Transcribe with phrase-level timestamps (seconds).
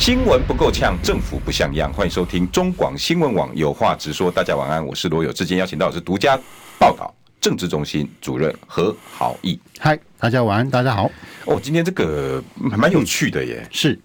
[0.00, 1.92] 新闻不够呛，政府不像样。
[1.92, 4.30] 欢迎收听中广新闻网有话直说。
[4.30, 5.44] 大家晚安，我是罗友志。
[5.44, 6.38] 今天邀请到的是独家
[6.78, 9.60] 报道政治中心主任何豪毅。
[9.78, 11.10] 嗨，大家晚安，大家好。
[11.44, 13.62] 哦，今天这个还蛮有趣的耶。
[13.70, 14.00] 是，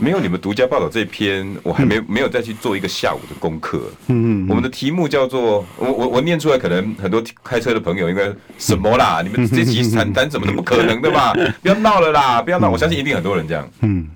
[0.00, 3.92] 没有你们独家报道这篇，我还没、嗯、没有再去做一个下午的功课。
[4.06, 4.48] 嗯嗯。
[4.48, 9.20] 我们的题目叫做我我我念出来，可能很多开车的朋友应该什么啦？
[9.20, 11.34] 嗯、 你们这期谈谈怎么都不可能的吧？
[11.60, 12.40] 不要闹了啦！
[12.40, 12.72] 不要闹、嗯！
[12.72, 13.68] 我相信一定很多人这样。
[13.82, 14.08] 嗯。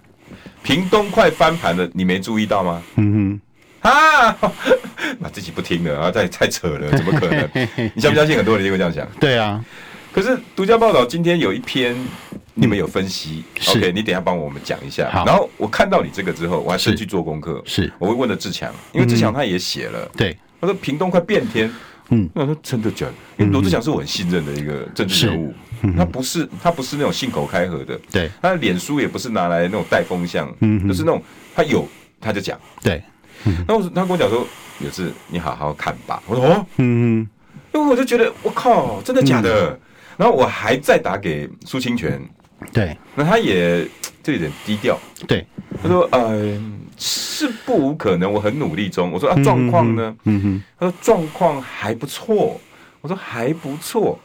[0.64, 2.82] 屏东快翻盘了，你没注意到吗？
[2.96, 3.40] 嗯
[3.82, 4.36] 哼，啊，
[5.20, 7.48] 那自己不听了啊，太太扯了，怎么可能？
[7.94, 9.06] 你相不相信很多人就会这样想？
[9.20, 9.62] 对啊，
[10.10, 11.94] 可是独家报道今天有一篇，
[12.54, 15.10] 你们有分析、嗯、？OK，你等一下帮我们讲一下。
[15.26, 17.62] 然后我看到你这个之后，我还是去做功课。
[17.66, 20.10] 是，我会问了志强，因为志强他也写了。
[20.16, 21.70] 对、嗯，他说屏东快变天。
[22.10, 23.12] 嗯，那说真的假的？
[23.38, 25.54] 因为罗志祥是我很信任的一个政治人物，
[25.84, 31.22] 嗯、他不是他不是那种信口开河的，对，他的脸书也不是拿来那种带风向，嗯，就是那种
[31.54, 31.86] 他有
[32.20, 33.02] 他就讲，对，
[33.44, 34.46] 然后他跟我讲说，
[34.80, 36.22] 有事你好好看吧。
[36.26, 37.28] 我说哦，嗯嗯，
[37.72, 39.70] 因为我就觉得我靠，真的假的？
[39.70, 39.80] 嗯、
[40.16, 42.20] 然后我还再打给苏清泉，
[42.72, 43.84] 对，那他也
[44.22, 45.46] 就有点低调，对，
[45.82, 46.60] 他说呃。
[46.96, 49.10] 是不无可能，我很努力中。
[49.10, 50.16] 我说啊，状况呢？
[50.22, 52.58] 嗯哼，他说状况还不错。
[53.00, 54.16] 我说还不错，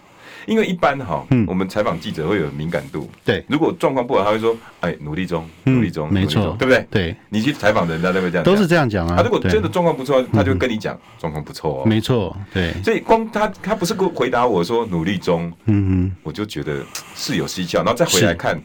[0.46, 3.10] 因为一般哈，我们采访记者会有敏感度。
[3.24, 6.86] 对，如果状况不好，他会说，哎，努力中，努力中，没错，对不对？
[6.90, 9.16] 对，你去采访人家，都会这样，都是这样讲啊。
[9.18, 11.86] 他如果真的状况不错，他就跟你讲状况不错。
[11.86, 12.74] 没错，对。
[12.84, 16.84] 所以光他他不是回答我说努力中，嗯哼，我就觉得
[17.16, 18.60] 是有蹊跷，然后再回来看。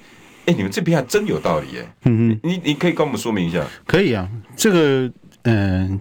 [0.47, 1.88] 哎、欸，你们这边还真有道理耶！
[2.04, 3.65] 嗯嗯，你你可以跟我们说明一下？
[3.87, 5.10] 可以啊，这个
[5.44, 6.00] 嗯、呃，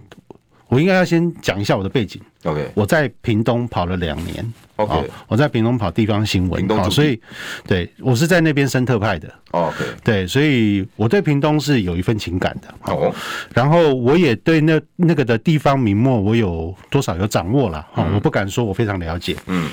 [0.68, 2.20] 我应该要先讲一下我的背景。
[2.44, 4.52] OK，我在屏东跑了两年。
[4.76, 7.20] OK，我在屏东跑地方新闻，所以
[7.66, 9.32] 对我是在那边生特派的。
[9.52, 12.92] OK，对，所以我对屏东是有一份情感的。
[12.92, 13.14] 哦，
[13.54, 17.78] 然后我也对那那个的地方名末，我有多少有掌握了。
[17.78, 19.36] 啊、嗯，我不敢说我非常了解。
[19.46, 19.68] 嗯。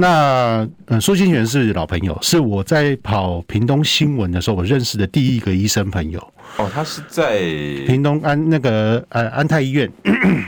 [0.00, 6.20] 那呃，苏清泉是老朋友，是我在跑屏东新闻的时候，我认识的第一个医生朋友。
[6.56, 7.40] 哦，他是在
[7.84, 9.90] 屏东安那个呃安泰医院。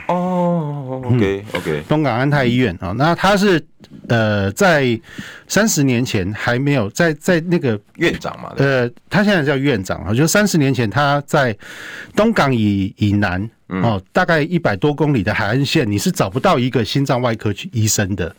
[0.07, 3.61] 哦，OK OK，东港安泰医院啊，那他是
[4.07, 4.99] 呃在
[5.49, 8.53] 三十年前还没有在在那个院长嘛？
[8.57, 11.55] 呃，他现在叫院长啊，就三十年前他在
[12.15, 18.33] 东港以以南哦，大概一百多公里的海岸线，你是找不到一个心脏外科医生的。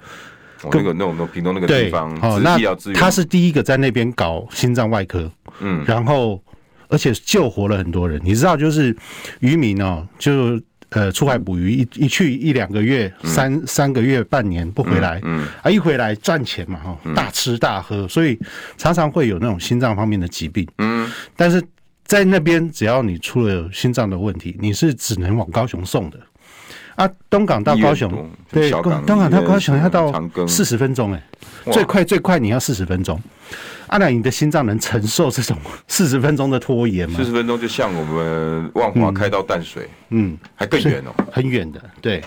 [0.71, 2.57] 那个那种屏东那个地方，哦，那
[2.93, 6.41] 他是第一个在那边搞心脏外科，嗯，然后
[6.87, 8.21] 而且救活了很多人。
[8.23, 8.95] 你知道，就是
[9.39, 18.37] 渔民哦，就呃出海捕鱼，一一去一两个月，三三个月、半年不回来，嗯，啊一回来赚钱嘛，哈，大吃大喝，所以
[18.77, 21.63] 常常会有那种心脏方面的疾病，嗯，但是
[22.03, 26.19] 在那边只要你出了心脏的问题，你是只能往高雄送的。
[27.01, 30.13] 啊，东港到高雄，对，东港到高雄要到
[30.47, 31.23] 四十分钟，哎，
[31.71, 33.19] 最快最快你要四十分钟。
[33.87, 35.57] 阿、啊、奶，你的心脏能承受这种
[35.87, 37.15] 四十分钟的拖延吗？
[37.17, 41.81] 四十分钟就像我们万华开到淡水，嗯，还更远哦，很远的。
[41.99, 42.21] 对，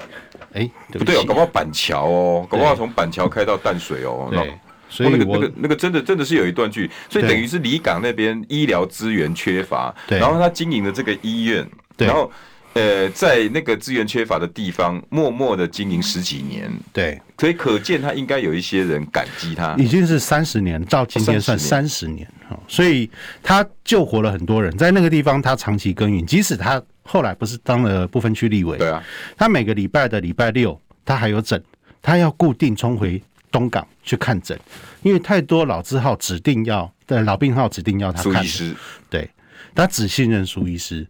[0.53, 4.29] 哎、欸，不，不对哦，搞不好板桥哦，搞不好从板桥开到淡水哦。
[4.31, 4.53] 对，
[4.89, 11.65] 所以那个那个那个真的真的是有一段距离，所以等于是离港那边医疗资源缺乏，对，然后他经营的这个医院，
[11.97, 12.29] 对，然后。
[12.75, 19.77] 呃，在那个资源缺乏的地方，默默的经营十几年，对，所以可见他应该有一些人感激他。
[19.79, 23.09] 已经是三十年，到今天算三十年，哦，所以
[23.45, 24.77] 他救活了很多人。
[24.77, 29.01] 在那个地方，他长期耕耘，即使他后来不是当了不分区立委，对啊，
[29.37, 31.63] 他每个礼拜的礼拜六，他还有诊，
[32.03, 33.23] 他要固定冲回
[33.53, 34.59] 东港去看诊，
[35.03, 38.77] 因为太多老字号指定要，对老病号指定要他看，苏医师，
[39.09, 39.31] 对，
[39.77, 41.07] 他只信任苏医师。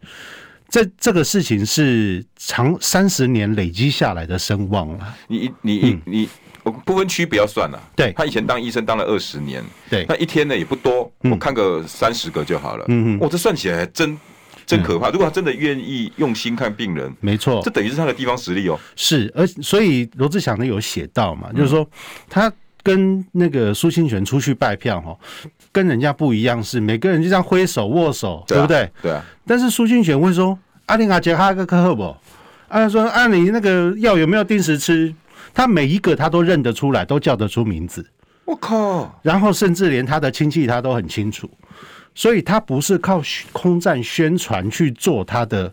[0.69, 5.15] 这这个事情是长三十年累积下来的声望了。
[5.29, 6.29] 你你、嗯、你，
[6.63, 7.81] 我不分区不要算了。
[7.95, 12.85] 对，他以前当医生当了二十年，对，那一天呢也不多，我看个三十个就好了。
[12.89, 14.19] 嗯嗯，我这算起来还真
[14.67, 15.11] 真可怕。
[15.11, 18.79] 如果他真的愿意用心看病人，没错，这等于是他的地方实力哦。
[18.97, 21.89] 是，而所以罗志祥呢有写到嘛，就是说
[22.29, 22.53] 他。
[22.85, 25.19] 跟那个苏清泉出去拜票哈，
[25.73, 28.89] 跟人家不一样，是每个人就这样挥手握手，对不对？
[29.03, 29.25] 对啊。
[29.45, 32.15] 但是苏清泉会说：“阿玲阿杰哈个科赫不？
[32.69, 35.13] 啊，说啊，你那个药有没有定时吃？
[35.53, 38.05] 他每一个他都认得出来，都叫得出名字。
[38.45, 39.19] 我靠！
[39.23, 41.49] 然后甚至连他的亲戚他都很清楚，
[42.15, 43.23] 所以他不是靠
[43.53, 45.73] 空战宣传去做他的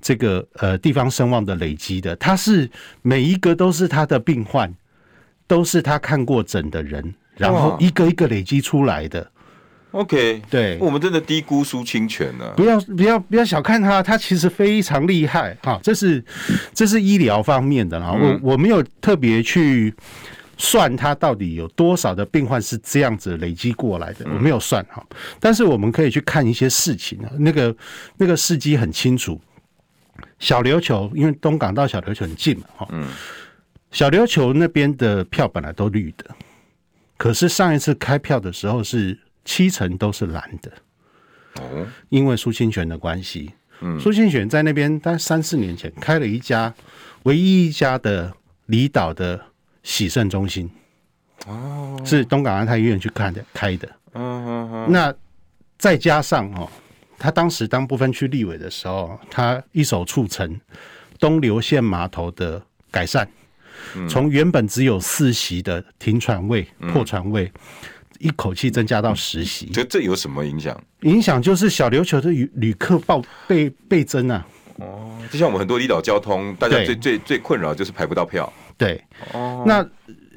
[0.00, 2.68] 这个呃地方声望的累积的，他是
[3.00, 4.70] 每一个都是他的病患，
[5.52, 9.30] 都是他看过诊的人，然后一个一个累积出来的。
[9.90, 12.54] OK，对，我们真的低估苏清泉了。
[12.56, 15.78] 不要不要不要小看他，他其实非常厉害哈。
[15.82, 16.24] 这是
[16.72, 19.94] 这是医疗方面的，然后我我没有特别去
[20.56, 25.04] 算他到底有多少的病患是这样子累积过来的，我没有算哈。
[25.38, 27.76] 但是我们可以去看一些事情啊，那个
[28.16, 29.38] 那个事迹很清楚。
[30.38, 33.06] 小琉球因为东港到小琉球很近嘛，哈，嗯，
[33.92, 36.34] 小琉球那边的票本来都绿的，
[37.16, 39.16] 可是上一次开票的时候是。
[39.44, 40.70] 七成都是蓝的，
[41.60, 43.50] 哦，因为苏清泉的关系，
[43.80, 46.72] 嗯，苏清泉在那边，大概三四年前开了一家
[47.24, 48.32] 唯一一家的
[48.66, 49.44] 离岛的
[49.82, 50.70] 洗肾中心，
[51.48, 55.12] 哦，是东港安泰医院去看的开的，嗯嗯嗯，那
[55.76, 56.70] 再加上哦，
[57.18, 60.60] 他当时当不分区立委的时候，他一手促成
[61.18, 63.28] 东流线码头的改善，
[64.08, 67.50] 从原本只有四席的停船位、破船位。
[68.18, 70.80] 一口气增加到十席，这这有什么影响？
[71.00, 74.46] 影响就是小琉球的旅旅客暴倍倍增啊！
[74.76, 78.52] 哦，就像我们很多离岛交通，大家最最最困扰就是排不到票。
[78.78, 79.02] 对，
[79.32, 79.84] 哦，那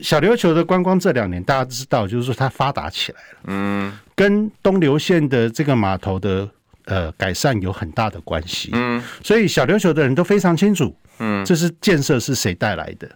[0.01, 6.49] 小琉球的观光这两年大家知道，就是说它发达起来了，嗯，跟东流线的这个码头的
[6.85, 13.07] 呃改善有很大的关系，嗯，所以小琉球的人都非常清楚，嗯，这是建设是谁带来的，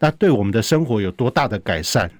[0.00, 2.10] 那对我们的生活有多大的改善？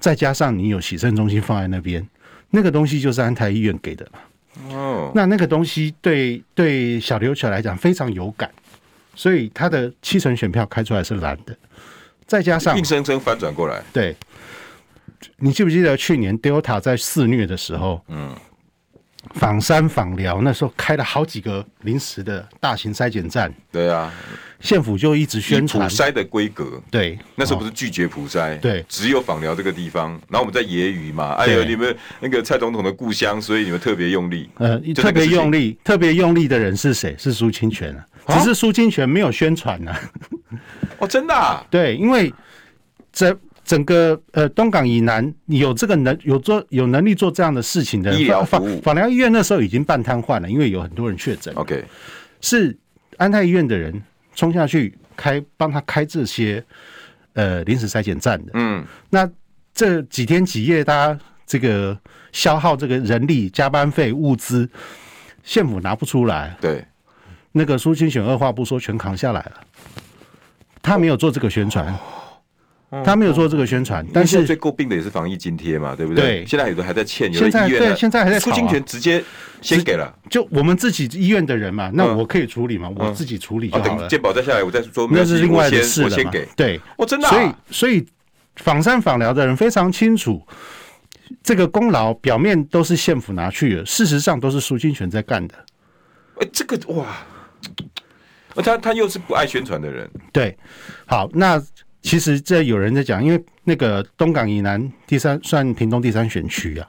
[0.00, 2.04] 再加上你有洗肾中心放在那边，
[2.50, 4.74] 那个东西就是安泰医院给的了。
[4.74, 8.50] 哦，那那个东西对对小琉球来讲非常有感，
[9.14, 11.56] 所以他的七成选票开出来是蓝的。
[12.26, 14.16] 再加上硬生生翻转过来，对，
[15.36, 18.02] 你记不记得去年 Delta 在肆虐的时候？
[18.08, 18.34] 嗯。
[19.34, 23.52] 枋山、访寮那时候开了好几个临时的大型筛检站。
[23.70, 24.12] 对啊，
[24.60, 26.80] 县府就一直宣传普筛的规格。
[26.90, 30.10] 对，那时候不是拒绝普筛，对，只有访寮这个地方。
[30.28, 34.48] 然后我们在揶揄嘛，哎呦，你们那个蔡总统的故乡，所以你们特别用力。
[34.56, 37.14] 呃，特别用力，特别用力的人是谁？
[37.18, 37.94] 是苏清泉
[38.24, 39.94] 啊，只是苏清泉没有宣传呢。
[40.98, 41.34] 哦，真的？
[41.34, 41.64] 啊？
[41.70, 42.32] 对，因为
[43.12, 43.36] 这。
[43.66, 51.52] 整个呃东港以南，有这个能有做有能力做这样的事情的医疗服务，枋寮医院那时候已经半瘫痪了，因为有很多人确诊。
[51.56, 51.84] OK，
[52.40, 52.78] 是
[53.16, 54.00] 安泰医院的人
[54.36, 56.64] 冲下去开帮他开这些
[57.32, 58.52] 呃临时筛检站的。
[58.54, 59.28] 嗯，那
[59.74, 61.98] 这几天几夜，大家这个
[62.30, 64.70] 消耗这个人力、加班费、物资，
[65.42, 66.56] 县府拿不出来。
[66.60, 66.84] 对，
[67.50, 69.60] 那个苏清选二话不说全扛下来了，
[70.80, 71.92] 他没有做这个宣传。
[72.90, 76.24] 哦他没有做这个宣传，但是最诟病的也是防疫津贴嘛，对不对？
[76.24, 78.38] 对，现在有的还在欠，有的医院对，现在还在。
[78.38, 79.22] 苏清泉直接
[79.60, 83.98] 先给了，就我们自己医院的人嘛，那我可以处理嘛，我自己处理就好了。
[83.98, 85.08] 等健保再下来，我再说。
[85.10, 86.06] 那是另外的事了。
[86.06, 87.28] 我先给，对，我真的。
[87.28, 88.06] 所以，所以
[88.64, 90.40] 枋山枋寮的人非常清楚，
[91.42, 95.54] 这个功劳表面都是县府拿去的，事实上都是苏清泉在干的。
[96.40, 97.04] 哎，这个哇，
[98.62, 100.08] 他他又是不爱宣传的人。
[100.32, 100.56] 对，
[101.04, 101.60] 好，那。
[102.06, 106.88] 其实这有人在讲，因为那个东港以南第三算屏东第三选区啊，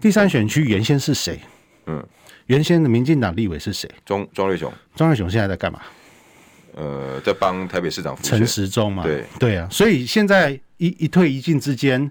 [0.00, 1.38] 第三选区原先是谁？
[1.86, 2.04] 嗯，
[2.46, 3.88] 原先的民进党立委是谁？
[4.04, 4.72] 庄庄瑞雄。
[4.96, 5.80] 庄瑞雄现在在干嘛？
[6.74, 9.04] 呃，在帮台北市长陈时中嘛。
[9.04, 12.10] 对对啊，所以现在一一退一进之间，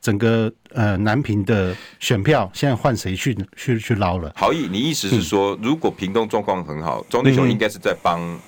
[0.00, 4.32] 整个呃南平的选票现在换谁去去去捞了？
[4.34, 8.40] 好意，你意思是说，嗯、如果屏东状况很好，庄瑞雄应该是在帮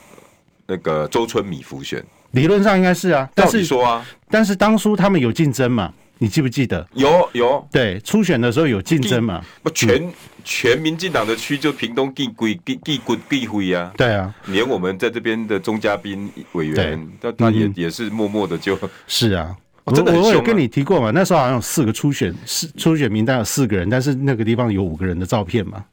[0.66, 2.02] 那个周春米浮选？
[2.32, 5.92] 理论上应该是啊，但是说啊，但是当初他们有竞争嘛？
[6.20, 6.84] 你记不记得？
[6.94, 9.40] 有有，对，初选的时候有竞争嘛？
[9.62, 13.92] 不全全民进党的区就屏东地归地地归地辉啊？
[13.96, 19.54] 对啊，连我们在这边的钟嘉宾委员，他他也也是默默的就，是啊，
[19.84, 21.12] 我我有跟你提过嘛？
[21.14, 25.84] 那时候好像有四个初选，四初选名单有四个人，但是那个地方有五个人的照片嘛？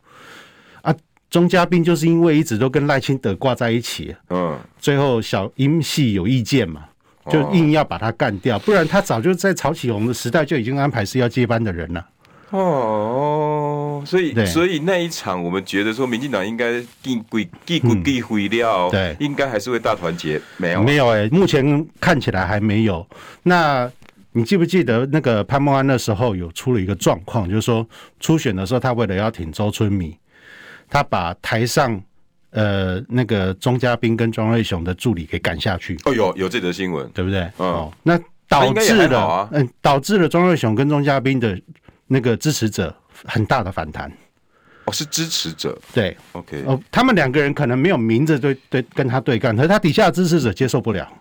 [1.36, 6.86] 钟嘉宾就是因为一直都跟赖清德挂在一起，嗯，最后小英系有意见嘛，
[7.30, 12.08] 就硬要把他干掉，不然他早就在曹启宏的时代就已经安排是要接班的人了。
[12.52, 23.06] 哦，所以所以那一场我们觉得说，民进党应该继归继归继毁掉，对，应该还是会大团结，没有没有哎，目前看起来还没有。
[23.44, 23.92] 那
[24.32, 27.86] 你记不记得那个潘孟安那时候有出了一个状况，就是说
[28.22, 30.16] 初选的时候，他为了要挺周春米。
[30.90, 32.02] 他把台上
[32.52, 35.98] 呃那个钟嘉斌跟庄瑞雄的助理给赶下去。
[36.06, 37.42] 哦，有有这则新闻，对不对？
[37.58, 41.60] 嗯、哦，那导致了嗯、啊，导致了庄瑞雄跟钟嘉斌的
[42.08, 44.12] 那个支持者很大的反弹。
[44.86, 51.12] 哦，是支持者，对，OK，哦，他们两个人可能没有明着对对跟他对干，可是他底下的支持者接受不了，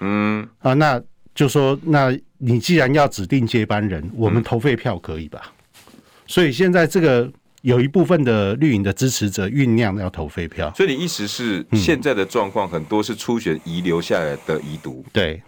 [0.00, 1.02] 嗯，啊，那
[1.34, 5.40] 就说，那你既然要指定接班人，我们投废票可以吧？
[5.86, 5.92] 嗯、
[6.26, 15.42] 所以现在这个有一部分的绿营的支持者酝酿要投废票，所以你意思是现在的状况很多是初选遗留下来的遗毒，嗯、对，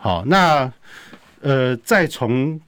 [0.00, 0.72] 好，那
[1.40, 2.60] 呃，再从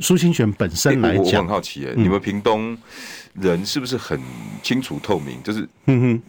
[0.00, 2.76] 苏清泉本身来讲，欸、我，很好奇、欸，哎、嗯，你们屏东。
[3.40, 4.20] 人是不是很
[4.62, 5.42] 清楚透明？
[5.42, 6.22] 就是，嗯哼，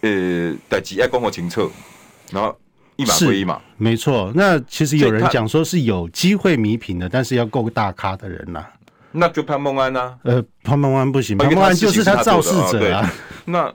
[0.00, 1.70] 呃，代志爱讲好清楚，
[2.32, 2.58] 然后
[2.96, 4.32] 一码归一码，没错。
[4.34, 8.68] 那其实有人讲说是有机会弥平的，但是要够大咖的人呐、啊。
[9.12, 13.12] 那就潘孟安呐、啊，呃，潘孟安不行，潘孟安就是他肇事者啊。
[13.44, 13.72] 那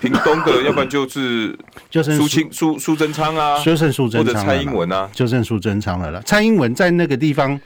[0.00, 6.22] 屏东的， 要不然就是就剩苏清苏苏贞昌啊，就剩苏贞昌或者蔡英文啊，就剩苏贞昌了了。
[6.22, 7.60] 蔡英文在那个地方。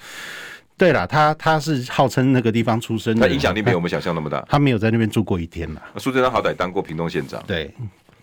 [0.76, 4.44] 对了，他他是号称那个地方出生的，他影响力没有我们想象那么大。
[4.48, 5.80] 他没有在那边住过一天了。
[5.98, 7.40] 苏贞昌好歹当过屏东县长。
[7.46, 7.72] 对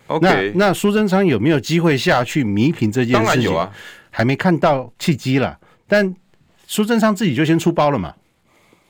[0.08, 0.66] ，OK 那。
[0.66, 3.24] 那苏贞昌有没有机会下去弥平这件事情？
[3.24, 3.72] 当然有啊，
[4.10, 5.58] 还没看到契机了。
[5.88, 6.14] 但
[6.66, 8.12] 苏贞昌自己就先出包了嘛。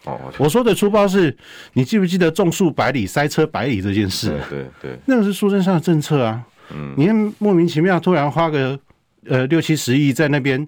[0.05, 1.37] 哦，我说的粗暴是，
[1.75, 4.29] 你记不记得种树百里塞车百里这件事？
[4.51, 6.43] 对对对，那个是苏贞昌的政策啊。
[6.75, 8.79] 嗯，你看莫名其妙突然花个
[9.27, 10.67] 呃六七十亿在那边。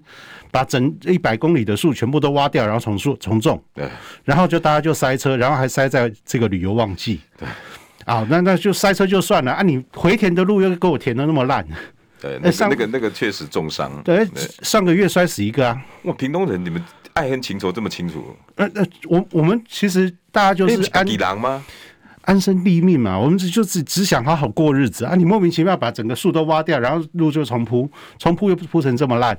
[0.51, 3.85] 把整一百公里的树全部都挖掉，然后重树重种，对，
[4.23, 7.45] 然后就大家就塞车，然后还塞在这个旅游旺季，对，
[8.05, 9.51] 啊，那那就塞车就算了。
[9.51, 11.67] 啊，你回填的路又给我填的那么烂，
[12.21, 14.25] 对，那个那个那个确实重伤，对，
[14.61, 16.81] 上个月摔死一个啊，哇，屏东人你们
[17.15, 21.65] 爱恨情仇这么清楚，呃呃，我我们其实大家就是安底狼吗？
[22.23, 29.37] 安身立命嘛，我们只就只只想好好过日子啊，你莫名其妙把整个树都挖掉，然后路就重铺，重铺又铺成这么烂。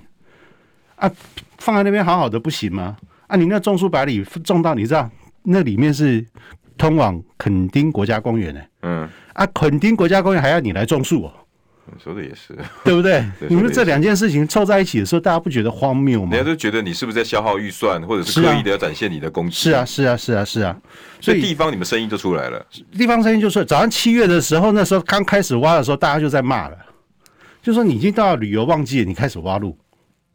[0.94, 1.10] 啊，
[1.58, 2.96] 放在那边好好的不行吗？
[3.26, 5.10] 啊，你那种树百里种到你知道，
[5.42, 6.24] 那里面是
[6.78, 8.60] 通往垦丁国家公园呢。
[8.82, 11.34] 嗯，啊，垦丁国家公园还要你来种树哦。
[12.02, 13.24] 说的也是，对不对？
[13.48, 16.36] 你们这两件事情凑在一起的时候，大家不觉得荒谬吗？
[16.36, 19.56] 人家都觉得你是不是在消耗预算，或者是刻意的要展现你的功绩？
[19.56, 20.76] 是啊，是啊，是啊，是啊。
[21.20, 22.64] 所以地方你们声音就出来了。
[22.96, 26.76] 地方声音就是，早上七月的时候，那时候刚开始挖的时候，大家就在骂了，
[27.62, 29.76] 就说你已经到了旅游旺季，你开始挖路。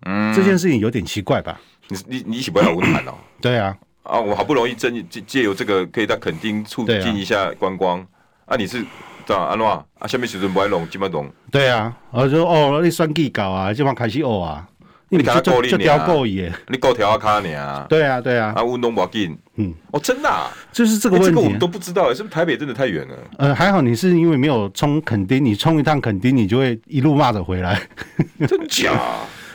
[0.06, 1.60] 嗯，这件事情有点奇怪吧？
[1.90, 3.14] 你你你一起不要文谈哦。
[3.40, 8.00] 对啊，啊，我好不容易真借借由这个可以到垦丁促进一下观光
[8.46, 8.84] 啊，啊，你是
[9.32, 9.86] 这样安怎啊？
[10.08, 11.26] 什么时阵不爱弄，基本懂。
[11.50, 14.68] 对啊，我就哦，你算计搞啊，这帮开始哦啊，
[15.08, 17.86] 你搞够就屌够耶，你够条卡你啊？
[17.88, 23.16] 对啊对啊，啊，运动不要紧，嗯，哦，真的，啊，就是这个问题，这个我们都不知道，是不是台北真的太远了？
[23.38, 27.82] 呃，还好你是因为没有冲垦丁，你冲一趟垦丁，你就会一路骂着回来，
[28.46, 28.92] 真假？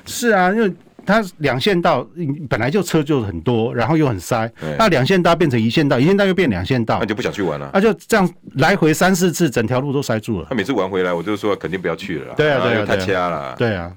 [0.06, 0.73] 是啊，因为。
[1.06, 2.06] 它两线道
[2.48, 4.50] 本来就车就很多，然后又很塞。
[4.76, 7.70] 那两线道变成一线道，一线道又变两线道，那就不想去玩了。
[7.72, 10.46] 那就这样来回三四次，整条路都塞住了。
[10.48, 12.34] 他每次玩回来，我就说肯定不要去了。
[12.36, 13.54] 对啊，对啊，太掐了。
[13.56, 13.92] 对啊，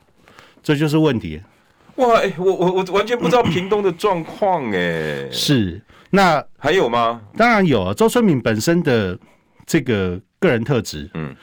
[0.61, 1.41] 这就是问题。
[1.95, 5.29] 哇，哎，我我我完全不知道屏东的状况哎。
[5.31, 7.19] 是，那还有吗？
[7.35, 7.93] 当然有啊。
[7.93, 9.17] 周春敏本身的
[9.65, 11.35] 这个个人特质，嗯，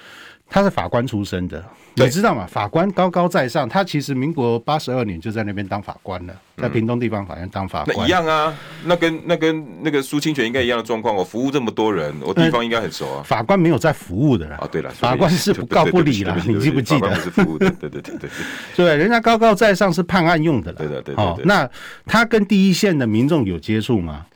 [0.48, 1.64] 他是法官出身的。
[1.98, 2.46] 你知道吗？
[2.46, 7.96] 法官高高在上，他其实民国八十二年就在那边当法官了，在屏东地方法院当法官。
[7.96, 11.16] 那一样啊，那跟那跟那个苏清泉应该一样的状况。
[11.16, 13.22] 我服务这么多人，我地方应该很熟啊。
[13.22, 14.58] 法官没有在服务的啦。
[14.60, 16.36] 啊，对了，法官是不告不理了。
[16.46, 17.14] 你记不记得？
[17.14, 18.30] 是服务的，对对对对。
[18.76, 20.78] 对，人家高高在上是判案用的了。
[20.78, 21.44] 对的，对对。
[21.46, 21.66] 那
[22.04, 24.26] 他跟第一线的民众有接触吗？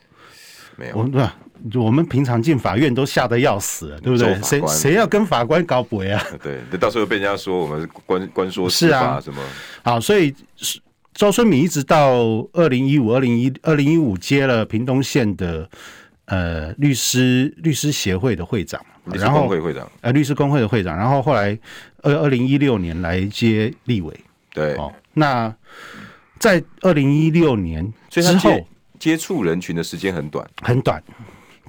[0.77, 1.03] 没有。
[1.09, 1.35] 对吧？
[1.75, 4.41] 我们平常进法院都吓得要死了，对不对？
[4.41, 6.23] 谁谁要跟法官搞鬼啊？
[6.41, 9.41] 对，到时候被人家说我们官官说司法什么？
[9.83, 10.33] 好，所以
[11.13, 12.13] 周春敏一直到
[12.53, 15.69] 二零一五、二零一二零一五接了屏东县的
[16.25, 21.57] 呃律师律师协会的会长，然后会会长呃律师工会的会长，然后后来
[22.01, 24.13] 二二零一六年来接立委。
[24.53, 25.53] 对，哦，那
[26.39, 28.59] 在二零一六年之后
[28.97, 31.01] 接触人群的时间很短，很短。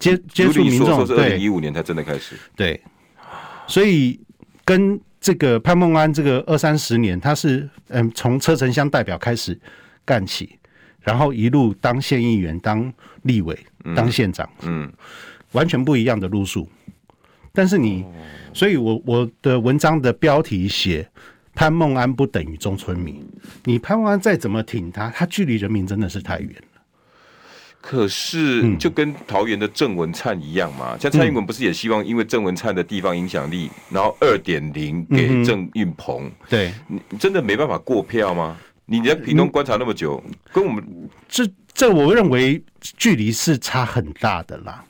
[0.02, 2.34] 接接触民众，是二零一五年才真的开始。
[2.56, 2.80] 对，
[3.68, 4.18] 所以
[4.64, 9.56] 跟这个潘孟安这个二三十年，他是嗯从车城乡代表开始
[10.04, 10.58] 干起，
[11.02, 12.92] 然后一路当县议员、当
[13.22, 13.56] 立委、
[13.94, 14.92] 当县长，嗯，嗯，
[15.52, 16.68] 完全不一样的路数。
[17.52, 18.04] 但是你，
[18.52, 21.08] 所以我我的文章的标题写
[21.54, 23.24] 潘孟安不等于中村民，
[23.64, 26.50] 你潘孟安再怎么挺他，他距离人民真的是太远。
[27.82, 36.30] 可是就跟桃园的郑文灿一样嘛，像蔡英文不是也希望因为郑文灿的地方影响力，然后二点零给郑运鹏？
[36.48, 38.56] 对，你真的没办法过票吗？
[38.86, 40.22] 你在屏东观察那么久，
[40.52, 40.82] 跟我们
[41.28, 44.84] 这这，我认为距离是差很大的啦。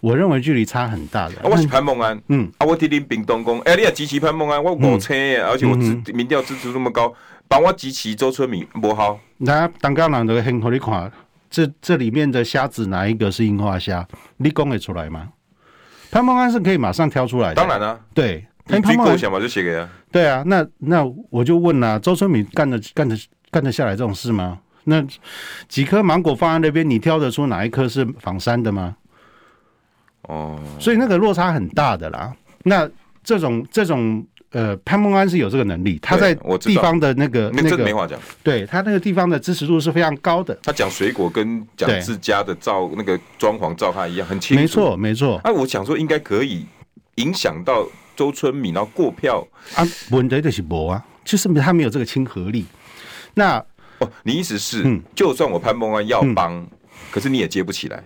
[0.00, 1.36] 我认为距离差很大的。
[1.44, 7.14] 我是潘孟安，嗯，啊，我听听屏东讲，哎，你也支持潘孟安，我五车，而且我支民调支持那么高，
[7.46, 9.20] 帮我支持周春米不好。
[9.38, 11.12] 那当家人都很好，你看
[11.52, 14.04] 这这里面的虾子哪一个是樱花虾？
[14.38, 15.28] 你供得出来吗？
[16.10, 17.54] 潘孟安是可以马上挑出来的。
[17.54, 19.88] 当然了，对，你最够想嘛就写给他。
[20.10, 23.16] 对啊，那那我就问啦，周春米干的干的。
[23.52, 24.60] 干得下来这种事吗？
[24.84, 25.04] 那
[25.68, 28.96] 几颗芒果放在那边，你挑得出哪一颗是仿山的吗？
[30.22, 32.34] 哦，所以那个落差很大的啦。
[32.62, 32.88] 那
[33.22, 40.54] 这种这种呃，潘孟安是有这个能力，他在地方的那个那个没话讲，对他那个地方的支持度是非常高的。
[40.62, 44.60] 他讲水果跟讲自家的造那个装潢造他一样，很清楚。
[44.60, 45.40] 没错，没错。
[45.42, 46.66] 哎，我想说应该可以
[47.14, 49.82] 影响到周春米，然后过票啊？
[50.10, 52.66] 问题就是没啊，就是他没有这个亲和力。
[53.34, 53.56] 那
[54.00, 56.66] 哦，你意思是，嗯，就算我潘孟安要帮，嗯，
[57.10, 58.04] 可是你也接不起来，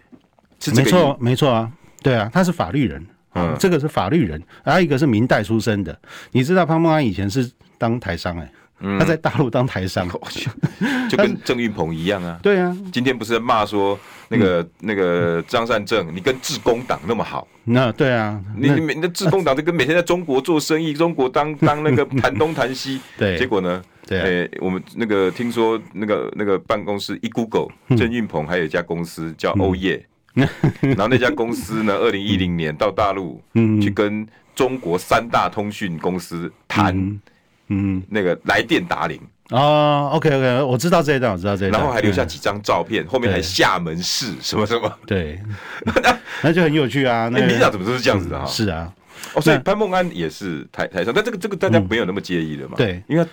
[0.60, 1.72] 是没错，没错啊，
[2.02, 3.04] 对啊，他是法律人，
[3.36, 5.96] 嗯，这个是法律人，还有一个是明代出身的，
[6.32, 8.98] 你知道潘孟安以前是当台商哎，欸。
[8.98, 10.06] 他在大陆当台商，
[10.80, 12.38] 嗯，就跟郑运鹏一样啊。
[12.44, 17.48] 对啊，今天不是在骂说那个、嗯、那个张善政，你跟自工党那么好？
[17.64, 23.00] 那对啊，你你那自工党就跟每天在中国做生意， 中国当当那个谈东谈西。
[23.16, 23.82] 对，结果呢？
[24.06, 30.04] 对、啊，哎、欸，我们那个听说那个那个办公室一 Google，郑运鹏还有一家公司叫欧业，嗯、
[30.80, 33.42] 然后那家公司呢，二零一零年到大陆
[33.80, 36.96] 去跟中国三大通讯公司谈。
[36.96, 37.20] 嗯
[37.68, 39.20] 嗯，那个来电打铃。
[39.50, 45.36] 哦，OK OK，我知道这一段，我知道这一段，然后还留下几张照片，嗯、后面还厦门市什么什么，对，
[46.42, 47.28] 那就很有趣啊。
[47.32, 48.48] 那民进党怎么都是这样子的哈、嗯？
[48.48, 48.92] 是啊，
[49.34, 52.74] 哦，所以潘孟安也是台台上，但这个这个大家没有那么介意的嘛？
[52.76, 53.26] 嗯、对，因为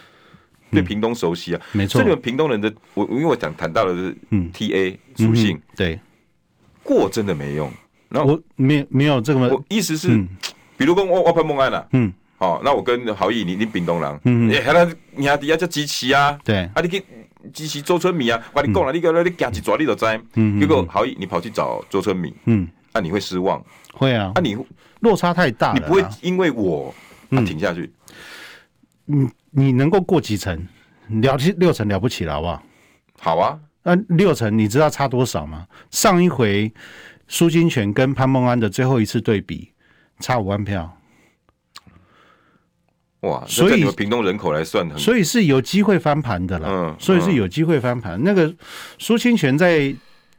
[0.71, 2.01] 对屏东熟悉啊，嗯、没错。
[2.01, 4.15] 这个屏东人的，我因为我讲谈到的是
[4.51, 5.99] TA 属性、嗯嗯，对，
[6.83, 7.71] 过真的没用。
[8.09, 10.27] 然后我没没有这个，我意思是，嗯、
[10.77, 12.13] 比如跟我我潘孟安了、啊，嗯。
[12.39, 17.01] 哦，那我跟郝毅，你你屏东人，嗯，哎，还那你阿底下叫支持啊，对，啊，你去
[17.53, 24.57] 支持周春米啊，我跟你讲了，你个你夹一抓你就知，嗯，结果郝毅你跑去找周春米，嗯，那你会失望，会啊，那你
[24.99, 26.93] 落差太大，你不会因为我
[27.31, 27.89] 他停下去，
[29.07, 30.67] 嗯，你能够过几层，
[31.07, 32.63] 了六层了不起了，好不好？
[33.19, 35.67] 好啊，那六成你知道差多少吗？
[35.91, 36.73] 上一回
[37.27, 39.71] 苏清泉跟潘孟安的最后一次对比，
[40.19, 40.97] 差五万票。
[43.21, 46.67] 哇，所以你们屏东人口来算的，所以是有机会翻盘的啦。
[46.69, 48.21] 嗯，所以是有机会翻盘。
[48.21, 48.53] 那个
[48.99, 49.95] 苏清泉在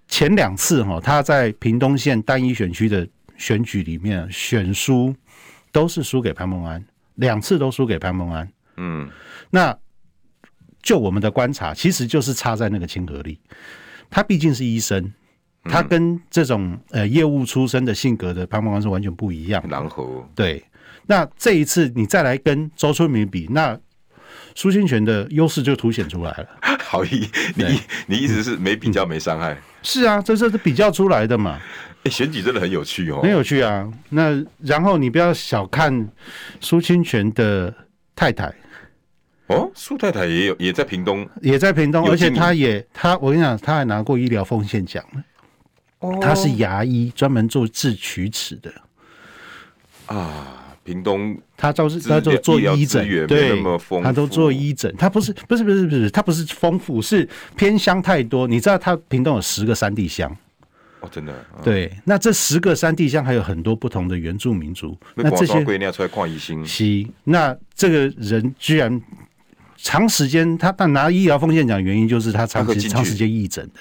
[0.06, 5.14] 前两次哈，他在屏东县单一选区的选举里面选输，
[5.72, 8.46] 都是输给潘孟安，两次都输给潘孟安。
[8.76, 9.08] 嗯，
[9.48, 9.74] 那
[10.84, 13.40] 就我们的观察，其实就是差在那个亲和力。
[14.10, 15.12] 他毕竟是医生，
[15.64, 19.64] 他跟这种呃业务出身的性格的潘孟安是完全不一样。
[19.68, 20.62] 然后，对。
[21.06, 23.78] 那这一次你再来跟周春明比，那
[24.54, 26.46] 苏清泉的优势就凸显出来了。
[26.84, 29.56] 好意，你你意思是没比较没伤害？
[29.82, 31.58] 是啊，这这是比较出来的嘛。
[32.04, 33.90] 哎，选举真的很有趣哦，很有趣啊。
[34.10, 36.08] 那然后你不要小看
[36.60, 37.74] 苏清泉的
[38.14, 38.54] 太太
[39.48, 45.22] 哦，苏太太也有也在屏东，也在屏东，而且她也她我跟你讲，她还拿过医疗奉献奖呢。
[46.00, 48.72] 哦，他是牙医，专门做治龋齿的
[50.06, 50.60] 啊。
[50.84, 53.58] 屏东，她都是她都做医诊，对，
[54.02, 57.26] 他都做医诊，她不是不是不是不是，她不是丰富，是
[57.56, 58.46] 偏乡太多。
[58.46, 60.30] 你知道她屏东有十个山地乡，
[61.00, 69.00] 哦，真的，对，那这十个山地乡还有很多不同的原住民族，那这些归你要出来看医生，是，那这个人居然
[69.84, 73.80] 长时间他但拿医疗奉献奖，原因就是他长时长时间义诊的。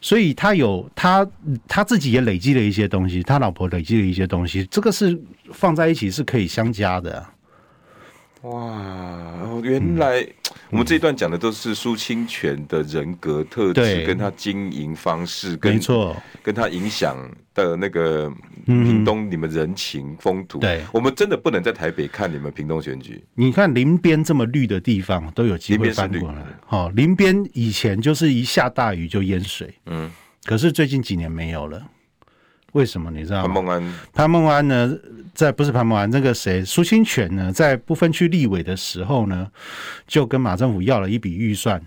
[0.00, 1.24] 所以他有他
[1.68, 5.16] 他自己也累积了一些东西，他老婆累积了一些东西，这个是
[5.52, 7.32] 放在一起是可以相加的啊。
[8.42, 10.26] 哇，原来
[10.70, 17.16] 我们这一段讲的都是苏清泉的人格特质，跟他经营方式，跟没错，跟他影响
[17.52, 18.32] 的那个
[18.64, 20.58] 屏东你们人情风土。
[20.58, 23.22] 对，我们真的不能在台北看你们屏东选举。
[23.34, 26.42] 你看林边这么绿的地方都有机会翻过来。
[26.64, 30.10] 好，林边以前就是一下大雨就淹水，嗯，
[30.46, 31.82] 可是最近几年没有了。
[32.72, 33.48] 为什么你知道吗？
[33.48, 34.96] 潘孟安，潘孟安呢，
[35.34, 39.46] 在不是潘孟安，那个谁，苏清泉呢，在不分区立委的时候呢，
[40.06, 41.82] 就跟马政府要了一笔预算，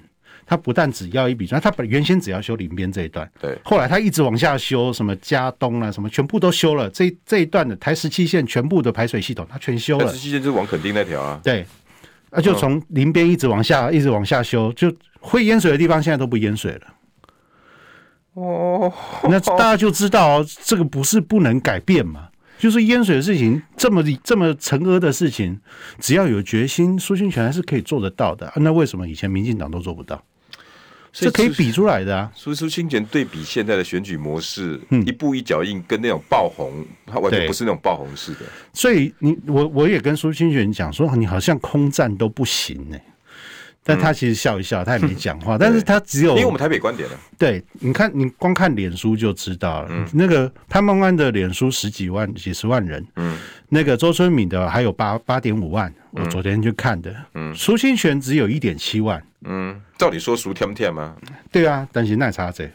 [0.46, 10.06] 他不但只要一笔砖，他本原先只要修林边这一段，对，后来他一直往下修，什么加东啊，什么全部都修了，这这一段的台十七线全部的排水系统他全修了。
[10.06, 11.66] 台十七线就是往垦丁那条啊，对，
[12.30, 16.88] 那就从林边一直往下，一直往下修，就会淹水的地方现在都不淹水了。
[18.34, 18.92] 哦，
[19.24, 22.30] 那大家就知道哦，这个不是不能改变嘛。
[22.60, 25.60] 就是淹水的事情，这么这么沉厄的事情，
[26.00, 28.52] 只要有决心，苏清泉还是可以做得到的。
[28.56, 30.24] 那为什么以前民进党都做不到？
[31.12, 32.32] 这可以比出来的啊。
[32.34, 38.40] 苏苏清泉对比现在的选举模式，嗯，一步一脚印，跟那种爆红，他完全不是那种爆红式的。
[38.72, 43.04] 所以你我我也跟苏清泉讲说，你好像空战都不行呢、欸。
[43.84, 45.58] 但他其实笑一笑，他也没 讲话。
[45.58, 47.20] 但是他只有因为我们台北观点了。
[47.38, 50.08] 对，你看，你光看脸书就知道了。
[50.14, 53.06] 那个潘孟安的脸书十几万、几十万人。
[53.18, 53.38] 嗯。
[53.70, 57.14] 那个周春敏的还有八八点五万，我昨天去看的。
[57.34, 57.54] 嗯。
[57.54, 59.22] 苏清泉只有一点七万。
[59.46, 59.80] 嗯。
[59.98, 61.16] 照理说苏甜甜吗？
[61.52, 62.70] 对啊，但是那差这。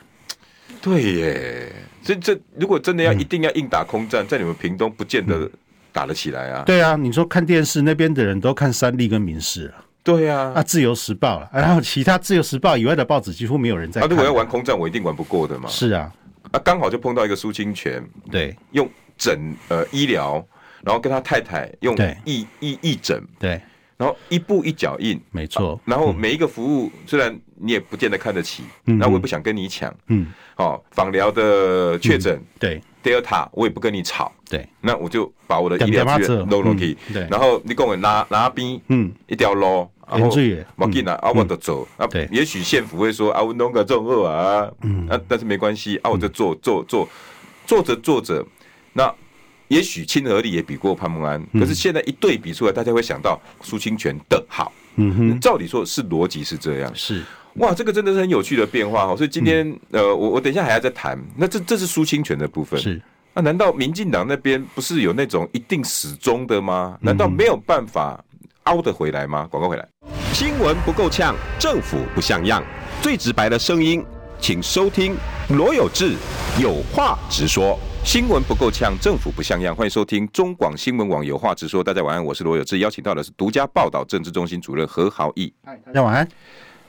[0.82, 5.50] 对耶，这这如果真的要一定要硬打空战，在你们屏东不见得
[5.92, 6.62] 打得起来啊。
[6.66, 9.84] 对啊，你说看电视那边的人都看三立跟民视啊。
[10.08, 14.08] 对呀，啊，自由时报了，然后其他自由时报以外的报纸几乎没有人在看。
[14.08, 15.68] 啊，如果要玩空战，我一定玩不过的嘛。
[15.68, 16.10] 是啊，
[16.50, 20.42] 啊，刚好就碰到一个苏清泉，对，用整呃医疗，
[20.82, 21.94] 然后跟他太太用
[22.24, 23.60] 义义义诊，对，
[23.98, 25.78] 然后一步一脚印，没错。
[25.84, 36.48] 然后每一个服务，虽然你也不见得看得起，然后我也不想跟你抢，嗯，好，访疗的确诊，对，Delta 我也不跟你吵，对，那我就把我的医疗资源
[37.12, 39.86] 对，然后你跟我拉拉边，嗯，一条路。
[40.10, 40.28] 然后
[40.76, 42.06] 我进来啊，我就走啊。
[42.30, 47.08] 也许县府会说啊，我弄个这种恶啊，嗯，啊，但是没关系啊，我就做做做，
[47.66, 48.44] 做着做着，
[48.92, 49.12] 那
[49.68, 57.22] 也许亲和力也比过潘孟安，可是现在一对比出来，大家会想到苏清泉的好，嗯哼，照理说是逻辑是这样，是
[57.54, 59.16] 哇，这个真的是很有趣的变化哈。
[59.16, 63.00] 所以今天呃，我我等一下还要再谈，那这这是苏清泉的部分，是
[63.34, 66.96] 那难道民进党那边不是有那种一定始终的吗？
[67.00, 68.24] 难道没有办法？
[68.68, 69.48] 凹得回来吗？
[69.50, 69.88] 广告回来。
[70.35, 72.62] 新闻不够呛，政府不像样，
[73.00, 74.04] 最直白的声音，
[74.38, 75.16] 请收听
[75.48, 76.14] 罗有志
[76.61, 77.78] 有话直说。
[78.04, 81.83] 新闻不够呛，政府不像样，欢迎收听中广新闻网有话直说。
[81.83, 85.50] 大家晚安，我是罗有志，邀请到的是独家报道政治中心主任何豪毅。
[85.64, 86.28] 嗨，大家晚安。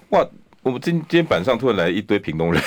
[0.10, 0.28] 哇。
[0.62, 2.62] 我们今今天板上突然来一堆屏东人，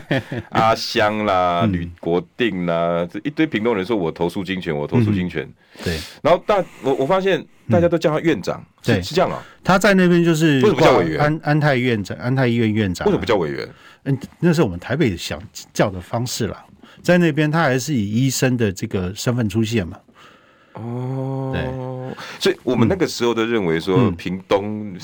[0.50, 5.46] 阿香啦、吕国定啦，这一堆屏东人说：“我投诉金泉，我投诉金泉。”
[5.84, 5.98] 对。
[6.22, 9.42] 然后大我我发现大家都叫他院长，是是这样啊？
[9.62, 11.20] 他在那边就是为什么不叫委员？
[11.20, 13.06] 安安泰院长，安泰医院院长。
[13.06, 13.68] 为什么不叫委员？
[14.04, 15.38] 嗯，那是我们台北想
[15.72, 16.64] 叫的方式啦。
[17.02, 19.98] 在那边他还是以医生的这个身份出现嘛。
[20.74, 21.50] 哦。
[21.52, 21.64] 对。
[22.38, 24.96] 所以我们那个时候都认为说屏东。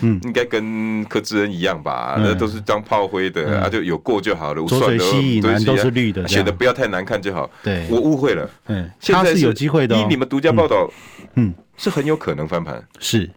[0.00, 7.48] 嗯， 应该跟柯志恩一样吧，那都是当炮灰的啊，就有过就好了，浊水溪以南都是绿的，显得不要太难看就好。
[7.62, 8.48] 对，我误会了。
[8.68, 9.94] 嗯，他是有机会的。
[9.94, 10.90] 依你们独家报道，
[11.34, 12.82] 嗯，是很有可能翻盘。
[12.98, 13.30] 是，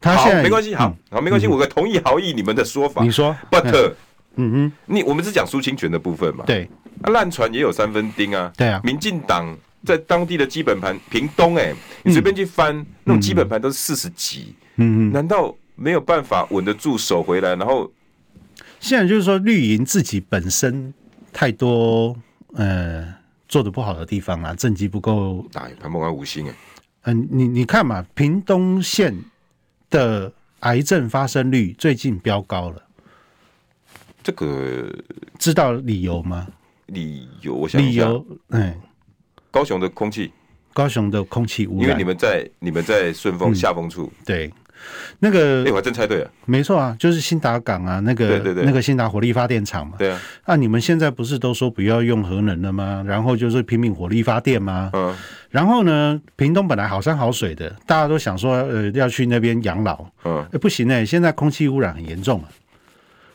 [0.00, 3.02] 他现在没关系，好，好，没关系，我同意豪毅你们的说法。
[3.02, 3.92] 你说，But，
[4.34, 6.44] 嗯哼，你我们是讲苏清泉的部分嘛？
[6.44, 6.68] 对，
[7.00, 8.52] 那，烂船也有三分钉啊。
[8.56, 14.54] 对啊，民进党在当地的基本盘，屏东哎，你随便去翻那种基本盘都是四十几。
[14.76, 15.54] 嗯嗯，难道？
[15.80, 17.88] 没有办法稳得住手回来，然后
[18.80, 20.92] 现在就是说绿营自己本身
[21.32, 22.16] 太多
[22.54, 23.14] 呃
[23.48, 26.54] 做的不好的地方啊，政绩不够打，潘孟安五星哎，
[27.02, 29.16] 嗯，你你看嘛，屏东县
[29.88, 32.82] 的癌症发生率最近飙高了，
[34.24, 34.92] 这个
[35.38, 36.48] 知道理由吗？
[36.86, 38.74] 理由我想理由，嗯，
[39.50, 40.32] 高雄的空气，
[40.72, 44.52] 高雄的空气污染，因为你们在你们在顺风下风处，嗯、对。
[45.18, 53.02] 那个，哎，我还真猜对了，没错啊，就是新达港啊，那个，对对对，那个新达火力发电厂嘛，对啊，那你们现在不是都说不要用核能了吗？
[53.04, 54.90] 然后就是拼命火力发电吗？
[54.92, 55.12] 嗯，
[55.50, 62.48] 然后呢，屏东本来好山好水的，大家都想说，呃，要去那边养老，嗯，不行哎，现在空气污染很严重啊，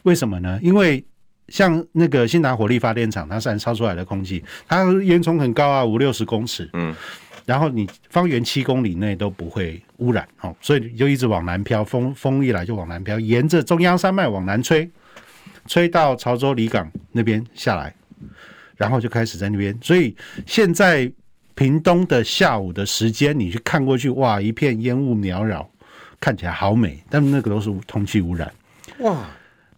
[0.03, 0.57] 为什么呢？
[0.63, 1.03] 因为
[1.47, 6.95] 像那个新达火力发电厂，它散烧出来的空气，它烟囱很高啊，五六十公尺，嗯。
[7.45, 14.89] 然后你方圆七公里内都不会污染哦，所以就一直往南飘，风风一来就往南飘，沿着中央山脉往南吹，
[15.67, 17.93] 吹到潮州离港那边下来，
[18.77, 19.77] 然后就开始在那边。
[19.81, 21.11] 所以现在
[21.53, 25.69] 屏东的下午的时间，你去看过去，哇，一片烟雾缭绕，
[26.21, 28.49] 看起来好美，但那个都是空气污染。
[28.99, 29.29] 哇，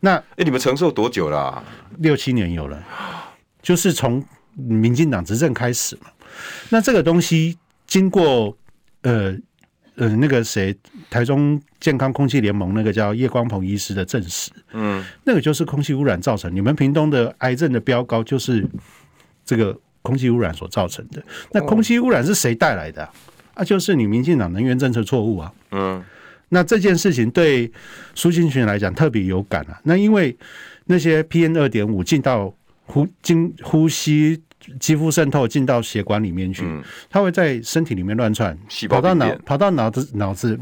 [0.06, 1.64] 那哎，你们承受多久了啊？
[1.98, 2.80] 六七年有了，
[3.60, 6.12] 就是从民进党执政开始嘛。
[6.70, 8.56] 那这个东西经过
[9.02, 9.36] 呃
[9.96, 10.78] 呃那个谁
[11.10, 16.54] 台中健康空气联盟那个叫叶光鹏医师的证实，嗯，那个就是空气污染造成。
[16.54, 18.64] 你们屏东的癌症的飙高就是
[19.44, 21.24] 这个空气污染所造成的。
[21.52, 23.12] 那空气污染是谁带来的啊？
[23.56, 25.52] 啊，就是你民进党能源政策错误啊。
[25.72, 26.04] 嗯，
[26.50, 27.72] 那这件事情对
[28.14, 29.80] 苏清群来讲特别有感啊。
[29.84, 30.36] 那因为
[30.86, 32.54] 那些 PM 二点五进到
[32.86, 34.42] 呼经呼吸。
[34.80, 38.58] 肌肤渗透进到血管里面去，嗯、它会在身体里面乱窜，
[38.90, 40.60] 跑到脑，跑到脑子，脑子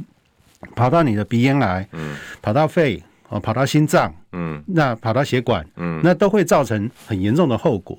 [0.76, 7.98] 跑到你的鼻咽癌，嗯，跑到肺，哦，跑到心脏，嗯，那跑到血管，嗯，那都会造成很严重的后果。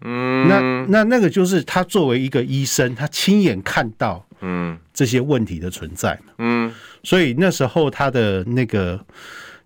[0.00, 6.70] 嗯，那那那个就是他作为一个医生，他亲眼看到，嗯，这些问题的存在，嗯，
[7.02, 9.02] 所以那时候他的那个。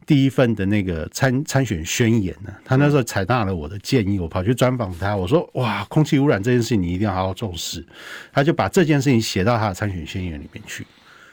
[0.06, 7.84] 第一份的那个参参选宣言呢，他那时候采纳了我的建议，我跑去专访他，我说：“哇，空气污染这件事情你一定要好好重视。”
[8.32, 10.86] 他就把这件事情写到他的参选宣言里面去。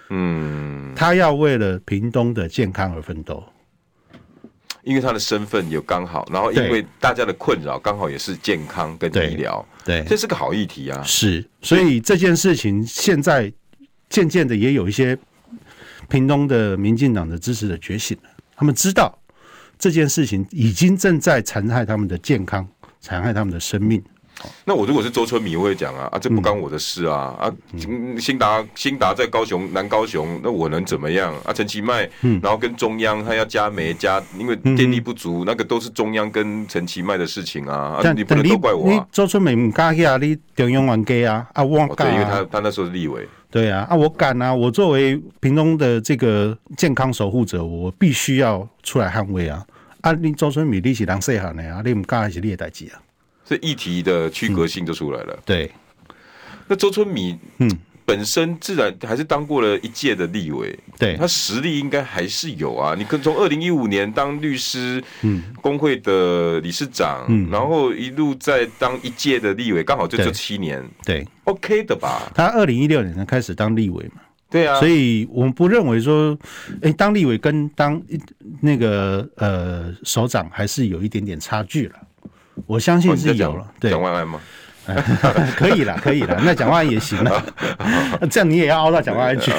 [0.10, 3.44] 嗯，他要为了屏东的健康而奋斗，
[4.84, 11.02] 因为他的身份有刚好，然后因为大家的困扰刚好也是健康跟医疗，对，这是个好议题啊。
[11.04, 13.52] 是，所以这件事情现在
[14.10, 15.18] 渐渐的也有一些
[16.10, 18.30] 屏东的民进党的支持者觉醒了。
[18.56, 19.18] 他们知道
[19.80, 22.68] 这件事情已经正在残害他们的健康，
[23.00, 24.04] 残害他们的生命。
[24.66, 28.20] 那我如果是周春米，我会讲啊啊，这不干我的事啊、嗯、啊！
[28.20, 31.54] 新达新达在高雄南高雄，那我能怎么样啊？
[31.54, 32.10] 陈其迈，
[32.42, 38.02] 然后跟中央他要加煤加，因为电力不足，那个都是中央跟陈其迈的事情啊！
[38.04, 39.08] 啊，你不能都怪我啊！
[39.12, 43.28] 周春米唔加去啊，你中央还给啊啊，我对，因为他他那时候是立委。
[43.50, 44.54] 对啊，啊，我敢啊！
[44.54, 49.64] 我作为屏东的这个健康守护者，我必须要出来捍卫啊！
[50.02, 53.00] 啊，你周春米你是人细汉的啊，你唔敢还是你的代志啊？
[53.46, 55.34] 这议题的区隔性就出来了。
[55.34, 55.72] 嗯、对，
[56.68, 57.70] 那周春米，嗯。
[58.06, 62.94] 本身自然还是当过了一届的立委，对，他实力应该还是有啊。
[62.98, 72.30] 你可从二零一五年当律师，嗯，工会的理事长，嗯，然后一路在当一届的立委，刚好就这七年，对，OK 的吧？
[72.36, 76.38] 他二零一六年才开始当立委嘛，对啊，所以我们不认为说，
[76.82, 78.00] 哎，当立委跟当
[78.60, 81.96] 那个呃首长还是有一点点差距了。
[82.66, 84.40] 我相信是有了，对，蒋万安吗？
[85.56, 87.42] 可以了，可以了，那蒋万安也行了，
[88.30, 89.50] 这样你也要凹到蒋万安去，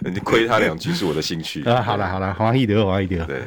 [0.00, 1.80] 你亏他两句是我的兴趣啊。
[1.84, 3.42] 好了好了，黄义德，黄义德，对，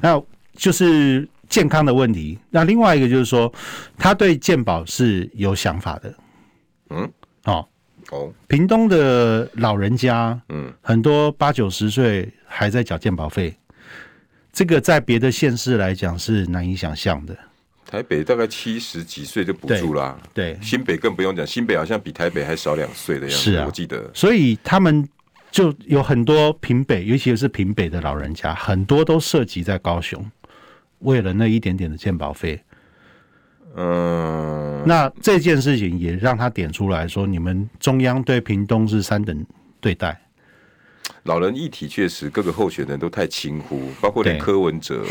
[0.00, 0.20] 那
[0.56, 2.36] 就是健康的问题。
[2.50, 3.52] 那另外一个就是说，
[3.96, 6.12] 他对健保是有想法的。
[6.90, 7.08] 嗯，
[7.44, 7.64] 哦
[8.10, 13.56] 哦，屏东的老人家，嗯，很多八九十岁还在缴健保费，
[14.52, 17.36] 这个在别的县市来讲是难以想象的。
[17.88, 24.10] 台北大概七十几岁就补助啦，对，新北更不用讲，新北好像比台北还少两岁的样子，是啊，我记得。
[24.12, 25.08] 所以他们
[25.52, 30.28] 就有很多平北，尤其是平北的老人家，很多都涉及在高雄，
[30.98, 32.60] 为了那一点点的健保费。
[33.76, 39.46] 嗯，那这件事情也让他点出来说，你们中央对屏东是三等
[39.80, 40.20] 对待。
[41.22, 45.04] 老人议题确实各个候选人都太轻忽，包括连柯文哲。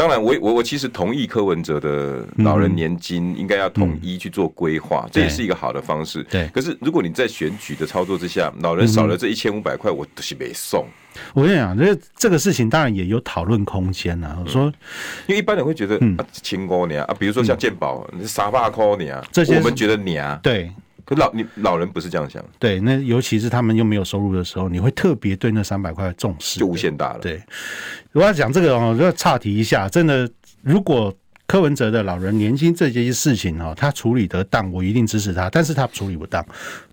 [0.00, 6.22] 当然我，我我我其实同意柯文哲的老人年金应该要统一去做规划，这也是一个好的方式。
[6.22, 10.86] 对，可是如果你在选举的操作之下，老人少了这一千五百块，我都是没送。
[11.34, 14.38] 我跟你讲，这这个事情当然也有讨论空间啊。
[14.42, 14.72] 我说，
[15.26, 20.72] 因为一般人会觉得，嗯，轻高你啊，比如说像健保，你三百块你啊，这些我们觉得你啊，对。
[21.16, 27.18] 老你老人不是这样想，对，那尤其是他们又没有收入的时候，你会特别对那三百块重视，就无限大了。
[27.18, 27.42] 对，
[28.12, 30.30] 我要讲这个哦，就岔题一下，真的，
[30.62, 31.12] 如果
[31.46, 35.50] 柯文哲的老人年金这些事情哦，他处理得当，我一定支持他。
[35.50, 36.44] 但是他处理不当，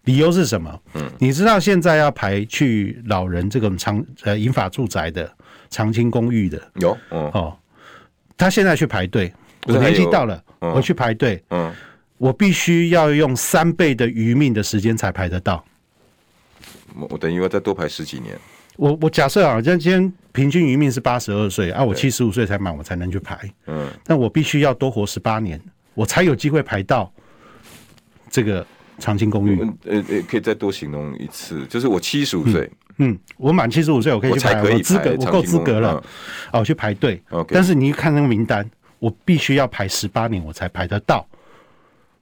[0.06, 0.82] 理由是什么？
[0.96, 5.32] 嗯，你知道现在要排去老人这个长呃银发住宅的
[5.70, 7.56] 长青公寓的有，嗯哦，
[8.36, 9.32] 他现在去排队，
[9.68, 11.72] 我年纪到了，我去排队，嗯。
[12.18, 15.64] 我必须要用三倍的余命的时间才排得到。
[16.96, 18.38] 我我等于要再多排十几年。
[18.76, 23.40] 我我假设啊，像今天平均余命是八十二岁啊，我七十五岁才满，我才能去排。
[23.66, 23.88] 嗯。
[24.04, 25.60] 但我必须要多活十八年，
[25.94, 27.12] 我才有机会排到
[28.30, 28.66] 这个
[29.00, 29.60] 长青公寓。
[29.86, 35.94] 呃呃，可以再多形容一次，就是我七十五岁，嗯，我满七十五岁，我可以去排，我资格，我够资格了，
[36.52, 37.22] 哦，我去排队。
[37.48, 38.68] 但是你一看那个名单，
[39.00, 41.28] 我必须要排十八年，我才排得到。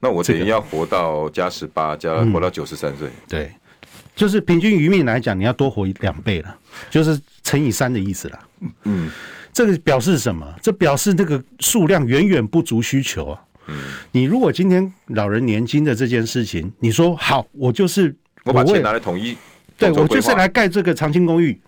[0.05, 3.09] 那我等于要活到加十八，加活到九十三岁。
[3.27, 3.51] 对，
[4.15, 6.55] 就是平均余命来讲，你要多活两倍了，
[6.91, 8.39] 就是乘以三的意思啦。
[8.83, 9.09] 嗯，
[9.51, 10.45] 这个表示什么？
[10.61, 13.41] 这表示这个数量远远不足需求啊。
[13.65, 13.75] 嗯，
[14.11, 19.35] 你如果今天老人年金的这件事情，你说好，我就是我把钱拿来统一
[19.75, 21.59] 对，我就是来盖这个长青公寓，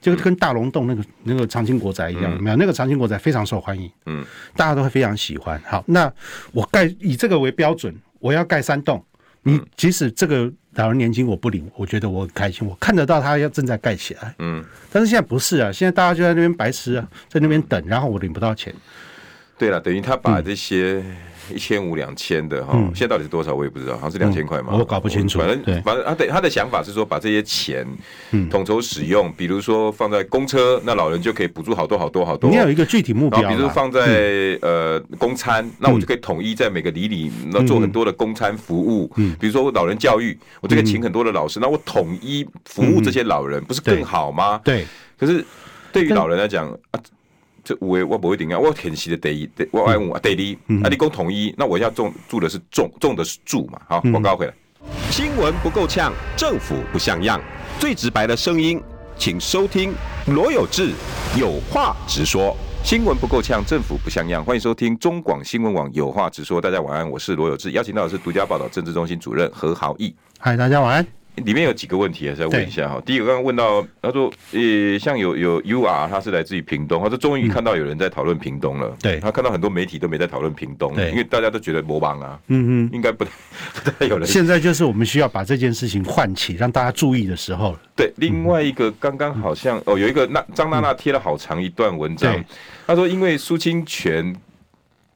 [0.00, 4.24] 就跟大龙洞那个那个长青国宅一样，没有那个长青国宅非常受欢迎，嗯，
[4.56, 5.60] 大家都会非常喜欢。
[5.66, 6.12] 好，那
[6.52, 9.04] 我盖以这个为标准，我要盖三栋。
[9.42, 14.34] 你即使这个老人年轻，我不领，我觉得我很开心，我看得到他要正在盖起来。
[14.38, 18.74] 嗯，但是现在不是啊，现在大家就在那边白痴啊，在那边等，然后我领不到钱。
[19.58, 21.04] 对了，等于他把这些。
[21.54, 25.38] 一千五两千的哈，现在到底是多少我也不知道，好像是两千块嘛，我搞不清楚。
[25.38, 27.86] 反正反正他的他的想法是说，把这些钱
[28.50, 32.50] 统筹使用，比如说放在公车，那老人就可以补助好多好多好多。
[32.50, 39.10] 你要有一个具体目标，比如说放在呃公餐，那我就可以统一在每个里里，那做很多的公餐服务。
[39.16, 44.60] 嗯，比如说老人教育，我就可以请很多的老师，那我统一服务这些老人，不是更好吗？
[44.64, 44.84] 对。
[45.18, 45.44] 可是
[45.92, 47.00] 对于老人来讲啊。
[47.64, 54.54] 这五位我不会顶啊，我填写的第一，我爱五啊，第一，啊，你讲统一，那我要种住的是种种的是住嘛，好，广告回来。
[55.10, 57.40] 新闻不够呛，政府不像样，
[57.78, 58.80] 最直白的声音，
[59.18, 59.92] 请收听
[60.26, 60.92] 罗有志
[61.38, 62.56] 有话直说。
[62.82, 66.58] 新闻不够呛，政府不像样，欢迎收听中广新闻网有话直说。
[66.58, 70.14] 大家晚安，我是罗有志，邀请到的是独家报道政治中心主任何豪毅。
[70.38, 71.19] 嗨，大家晚安。
[71.36, 73.00] 里面有几个问题啊，再问一下哈。
[73.06, 78.94] 第一个刚刚问到，他说，呃，像有有 UR，他是来自于屏东，他说终于看到有人在讨论屏东了。
[79.00, 83.30] 对，他看到很多媒体都没在讨论屏东，因为大家都觉得魔帮啊，嗯嗯，应该不太
[83.82, 84.26] 不太有人。
[84.26, 87.80] 现在就是我们需要把这件事情唤起，让大家注意的时候了。
[87.96, 92.44] 对，另外一个刚刚好像哦，有一个那张娜娜贴了好长一段文章，
[92.86, 94.34] 他说因为苏清泉。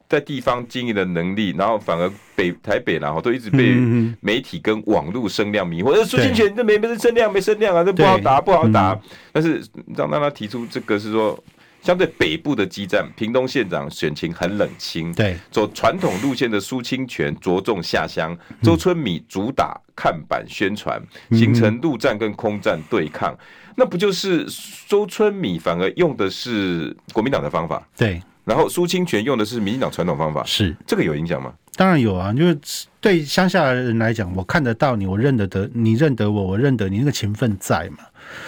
[0.07, 3.75] 在地方经营的能力，然后反而北台北然后都一直被
[4.21, 5.91] 媒体跟网络声量迷惑。
[5.91, 8.99] 呃，苏清泉这没没声量，没声量啊，这不好打，不好打。
[9.31, 9.63] 但是
[9.95, 11.43] 让让他提出这个是说，
[11.81, 15.11] 相对北部的基站，屏东县长选情很冷清。
[15.13, 23.35] 对，走传统路线的苏清泉着重下乡，周春米主打看板宣传，形成陆战跟空战对抗。
[23.75, 24.45] 那不就是
[24.87, 27.85] 周春米反而用的是国民党的方法？
[27.97, 28.21] 对。
[28.45, 31.53] 然后苏清泉用的是民进党传统方法，是这个有影响吗？
[31.75, 32.57] 当然有啊，因为
[33.01, 38.05] 对乡下人来讲，我看得到你，我认得得你认得我，我认得你，那个情分在嘛。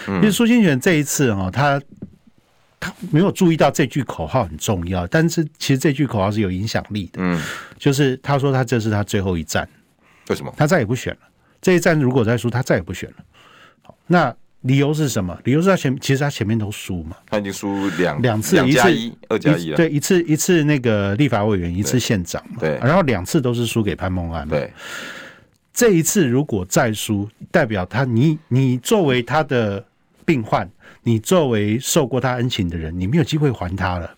[0.07, 1.81] 嗯、因为苏清泉这一次啊，他
[2.79, 7.19] 他没有注意到这句口号很重要，但是其实这句口号是有影响力的。
[7.21, 7.41] 嗯，
[7.77, 9.67] 就是他说他这是他最后一战，
[10.29, 10.53] 为什么？
[10.55, 11.19] 他再也不选了。
[11.59, 13.15] 这一战如果再输，他再也不选了。
[13.81, 14.35] 好，那。
[14.61, 15.37] 理由是什么？
[15.43, 19.77] 理由是他前其实他前面都输嘛，他已经输两两次，一次一，二加一了。
[19.77, 22.57] 对，一次一次那个立法委员，一次县长嘛。
[22.59, 24.47] 对，然后两次都是输给潘孟安。
[24.47, 24.73] 对，
[25.71, 29.85] 这一次如果再输，代表他你你作为他的
[30.25, 30.69] 病患，
[31.03, 34.15] 你作为受过他恩情的人，你没有机会还他了。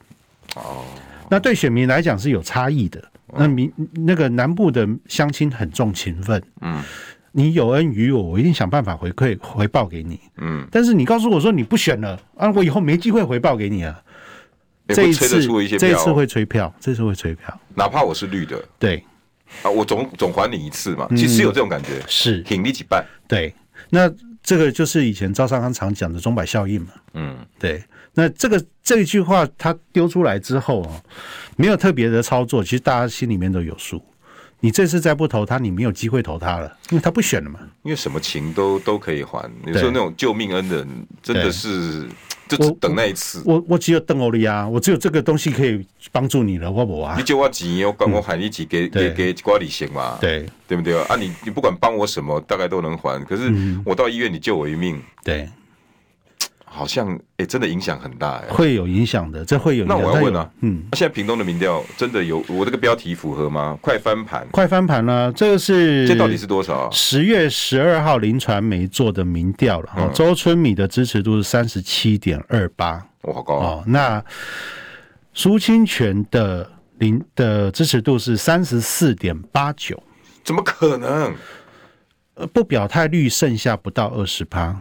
[0.56, 0.84] 哦，
[1.30, 3.04] 那对选民来讲是有差异的。
[3.38, 6.41] 那民那个南部的乡亲很重情分。
[6.62, 6.82] 嗯。
[7.32, 10.20] 你有恩于我，我一定想办法回馈回报给你。
[10.38, 14.02] 嗯，但是你告诉我说你不选了啊，我以后没机会回报给你啊。
[14.88, 15.28] 这一次，
[15.78, 18.60] 这一次会催票，这次会催票，哪怕我是绿的。
[18.80, 19.04] 对
[19.62, 21.08] 啊，我总总还你一次嘛。
[21.15, 23.06] 其实有这种感觉，是挺你几半。
[23.28, 23.54] 对，
[23.92, 24.12] 那
[24.42, 26.88] 这个就是以前赵少康常讲的钟摆效应嘛。
[27.13, 27.84] 嗯，对。
[28.15, 31.00] 那这个这一句话他丢出来之后啊，
[31.56, 34.04] 没有特别的操作，其实大家心里面都有数。
[34.62, 37.60] 你这次再不投他，你没有机会投他了，因为他不选了嘛。
[37.84, 39.50] 因为什么情都都可以还。
[39.65, 42.08] 你说那种救命恩人，真的是
[42.48, 43.41] 就只等那一次。
[43.45, 47.15] 我我，我只有邓欧利啊，我只有这个东西可以帮助你了，我不啊。
[47.17, 50.17] 你借我钱，我管我喊你几给给给瓜利行嘛？
[50.19, 51.15] 对对不对啊？
[51.15, 53.24] 你你不管帮我什么，大概都能还。
[53.24, 53.54] 可是
[53.86, 55.02] 我到医院，你救我一命。
[55.24, 55.48] 对。
[56.71, 59.86] 好像哎、欸，真的影响很大哎，会有影响的，这会有。
[59.86, 63.77] 那我要问啊，嗯，现在屏东的民调真的有我这个标题符合吗？
[63.82, 66.89] 快翻盘，快翻盘了，这个是这到底是多少？
[66.91, 73.67] 十月十二号林传媒做的民调了，嗯、周春米的支持度是三十七点二八，哇，好高啊！
[73.67, 74.23] 哦、那
[75.34, 80.01] 苏清泉的林的支持度是三十四点八九，
[80.43, 81.34] 怎么可能？
[82.36, 84.79] 呃，不表态率剩下不到二十趴。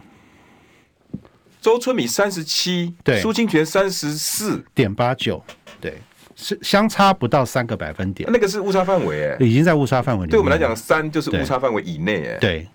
[1.61, 5.43] 周春米三十七，对，苏清泉三十四点八九，
[5.81, 5.95] 对，
[6.35, 10.31] 是相差不到三个百分点，那个是误差范围，哎，已经在误差范围里。
[10.31, 12.67] 对我们来讲，三就是误差范围以内，哎，对。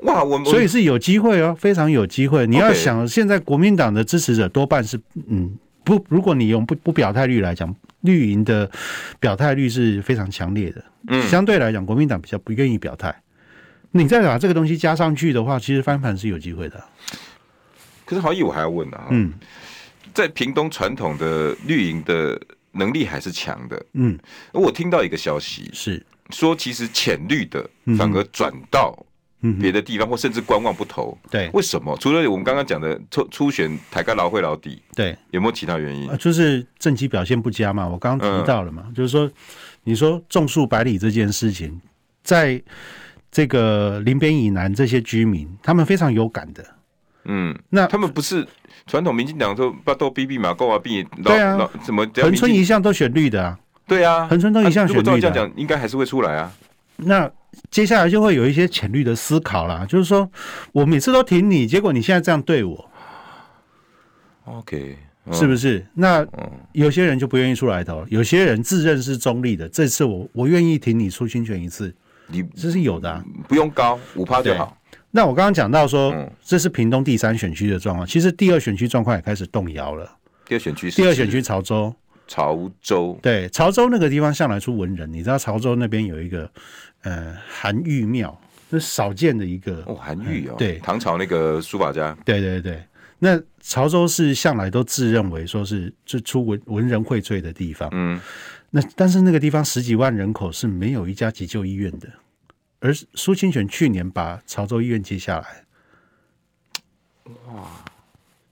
[0.00, 2.46] 哇，我们所以是有机会哦，非常有机会。
[2.46, 8.70] 你要想，现在国民党的支持者多半是，嗯，不，如果你用不不表态率来讲，绿营的
[9.18, 10.84] 表态率是非常强烈的。
[11.08, 13.14] 嗯，相对来讲，国民党比较不愿意表态。
[13.92, 16.84] 你再把这个东西加上去的话，其实翻盘是有机会的。
[18.06, 19.34] 可是豪毅，我还要问啊，嗯，
[20.14, 22.40] 在屏东传统的绿营的
[22.72, 24.18] 能力还是强的，嗯，
[24.52, 28.96] 我听到一个消息是说，其实浅绿的反而转到
[29.60, 31.16] 别的地方，或甚至观望不投。
[31.30, 31.96] 对，为什么？
[31.98, 36.08] 除了我们刚刚讲的初初选台干劳会老底，对，有没有其他原因？
[36.18, 37.86] 就是政绩表现不佳嘛。
[37.86, 39.30] 我刚刚提到了嘛，嗯、就是说，
[39.84, 41.80] 你说种树百里这件事情，
[42.22, 42.62] 在
[43.30, 46.64] 这个林边以南这些居民，他们非常有感的。
[47.28, 48.46] 嗯，那他们不是
[48.86, 53.58] 传统民进党说巴豆逼逼马够啊逼，对啊，怎么恒春一向都选绿的啊？
[53.86, 55.14] 对啊，恒春都一向选绿的、啊。
[55.14, 56.52] 如果照这样讲，应该还是会出来啊。
[56.96, 57.30] 那
[57.70, 60.30] 接下来就会有一些浅绿的思考啦，就是说
[60.72, 62.90] 我每次都挺你，结果你现在这样对我
[64.44, 65.84] ，OK，、嗯、是不是？
[65.94, 66.24] 那
[66.72, 69.68] 有些人就不愿意出来投，有些人自认是中立的。
[69.68, 71.94] 这次我我愿意挺你出新权一次，
[72.28, 74.76] 你这是有的、啊，不用高五趴就好。
[75.16, 76.14] 那我刚刚讲到说，
[76.44, 80.14] 这是屏东第三选区的状况，其实第二选区状况也开始动摇了。
[80.44, 81.94] 第二选区，第二选区潮州。
[82.28, 83.18] 潮州。
[83.22, 86.50] 对潮州那个地方向来出文人，你知道潮州那边有一个
[87.00, 88.38] 呃韩愈庙，
[88.70, 90.78] 是少见的一个哦韩愈哦，对。
[90.80, 92.82] 唐朝那个书法家，对对对，
[93.18, 98.20] 那潮州是向来都自认为说是就出文文人荟萃的地方，嗯，
[98.68, 102.06] 那但是那个地方十几万人口是没有一家急救医院的，
[102.86, 105.64] 而苏清泉去年把潮州医院接下来，
[107.48, 107.64] 哇。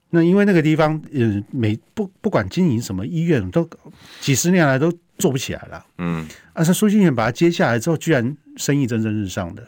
[0.09, 3.67] 那因为那个地方，呃，每不不管经营什么医院，都
[4.19, 5.85] 几十年来都做不起来了。
[5.97, 9.65] 嗯，而是苏清泉把它接下来之后，居然生意蒸蒸日上的。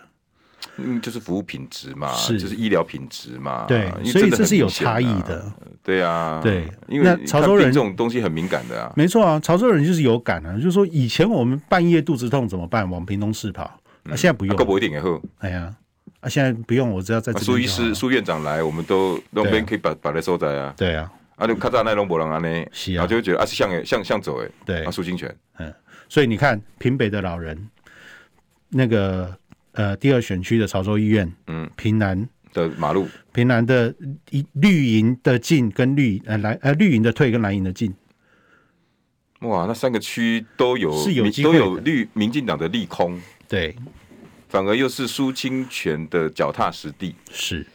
[0.78, 3.65] 嗯，就是服务品质嘛，是就是医疗品质嘛。
[3.68, 5.51] 对，所以这是有差异的。
[5.84, 8.91] 对啊，对，因为潮州人这种东西很敏感的啊。
[8.95, 12.89] 没错啊，潮州人就是有感啊，就是说以前我们半夜肚子痛怎么办？
[12.89, 14.55] 往屏东市跑，那现在不用。
[14.55, 15.22] 够不一定以后。
[15.39, 15.76] 哎呀。
[16.20, 17.39] 啊，现在不用，我只要在这。
[17.41, 20.74] 苏医师、苏院长来，我们都那边可以把把它收在啊。
[20.76, 22.49] 对啊，啊，就卡扎奈龙博朗啊呢，
[22.88, 24.49] 然后就会觉得啊是向向向走哎。
[24.66, 25.72] 对，啊，苏金泉，嗯，
[26.10, 27.70] 所以你看平北的老人，
[28.70, 29.38] 那个
[29.74, 33.93] 呃第二选区的潮州医院，嗯，平南的马路，平南的
[34.32, 37.93] 一绿营的进跟绿呃蓝呃绿营的退跟蓝营的进，
[39.41, 43.75] 哇，那三个区都有是有都有绿民进党的利空，对。
[44.49, 47.67] 反而又是苏清泉的脚踏实地，是，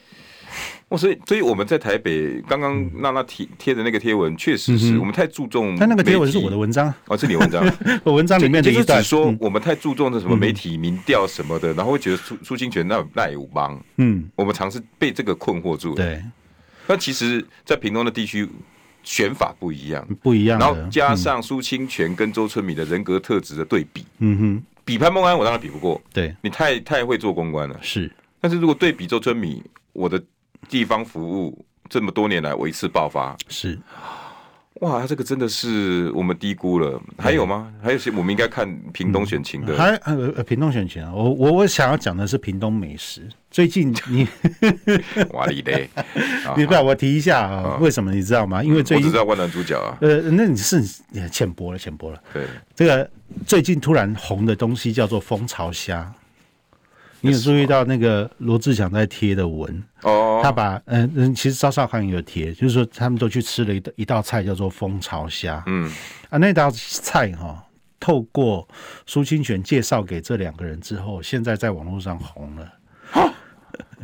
[0.88, 5.76] 哦，所以，所以我们在台北刚刚娜娜贴贴的那个贴文，确实是我们太注重。
[5.78, 7.62] 但那个贴文是我的文章，哦，是你文章，
[8.02, 15.94] 我文章里面就是只说我们太注重的什么媒体民调什么的，然后会觉得苏苏清泉那那有帮，嗯，我们尝试被这个困惑住。
[15.94, 16.22] 对，
[16.86, 18.48] 那其实，在屏东的地区
[19.02, 24.62] 选法不一样，不一样，然后加上苏清泉跟周春米的人格特质的对比，嗯哼。
[24.84, 26.00] 比潘孟安，我当然比不过。
[26.12, 27.78] 对，你太太会做公关了。
[27.82, 28.10] 是，
[28.40, 29.62] 但是如果对比周春米，
[29.92, 30.22] 我的
[30.68, 33.36] 地方服务这么多年来，我一次爆发。
[33.48, 33.78] 是，
[34.82, 37.00] 哇，这个真的是我们低估了。
[37.16, 37.72] 还有吗？
[37.80, 39.76] 还有些我们应该看屏东选情的。
[39.76, 43.28] 还呃，屏东选情啊，我我我想要讲的是屏东美食。
[43.48, 44.26] 最近你
[45.34, 45.88] 哇哩嘞，
[46.56, 47.78] 你不要我提一下啊？
[47.80, 48.62] 为什么你知道吗？
[48.62, 49.96] 因为最近我只知道万峦猪脚啊。
[50.00, 50.82] 呃，那你是
[51.30, 52.20] 浅薄了，浅薄了。
[52.32, 53.08] 对，这个。
[53.46, 56.12] 最近突然红的东西叫做蜂巢虾，
[57.22, 60.40] 你有注意到那个罗志祥在贴的文哦？
[60.42, 65.90] 他把嗯嗯，其实赵少康也有贴，就是说他们都去吃了一道一道菜叫做蜂巢虾，嗯。
[66.28, 67.64] 啊，那道菜哈，
[67.98, 68.68] 透过
[69.06, 72.72] 苏清泉介绍给这两个人之后，现在在网络上红了，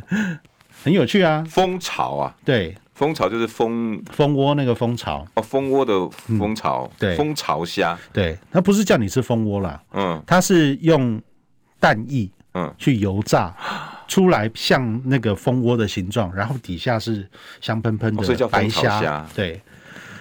[0.83, 2.75] 很有趣啊，蜂巢啊，对。
[2.93, 11.21] 蜂巢就是蜂蜂窝那个蜂巢哦，蜂窝的蜂巢，嗯、对，蜂巢虾，对，它不是叫你吃蜂窝啦，嗯，它是用
[11.79, 12.29] 蛋液，
[12.59, 13.55] 嗯，去油炸
[14.07, 17.25] 出来像那个蜂窝的形状，然后底下是
[17.61, 19.61] 香喷喷的白虾，对，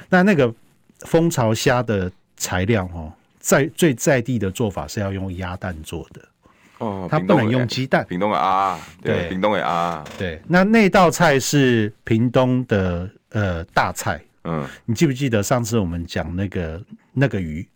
[0.09, 0.53] 那那个
[1.01, 6.23] 蜂巢虾的材料哦，在最在地的做法是要用鸭蛋做的。
[6.79, 8.07] 哦，它不能用鸡蛋。
[8.09, 10.41] 屏东的啊，对，屏东的啊，对。
[10.47, 14.21] 那那道菜是屏东的呃大菜。
[14.45, 16.81] 嗯，你记不记得上次我们讲那个
[17.13, 17.67] 那个鱼？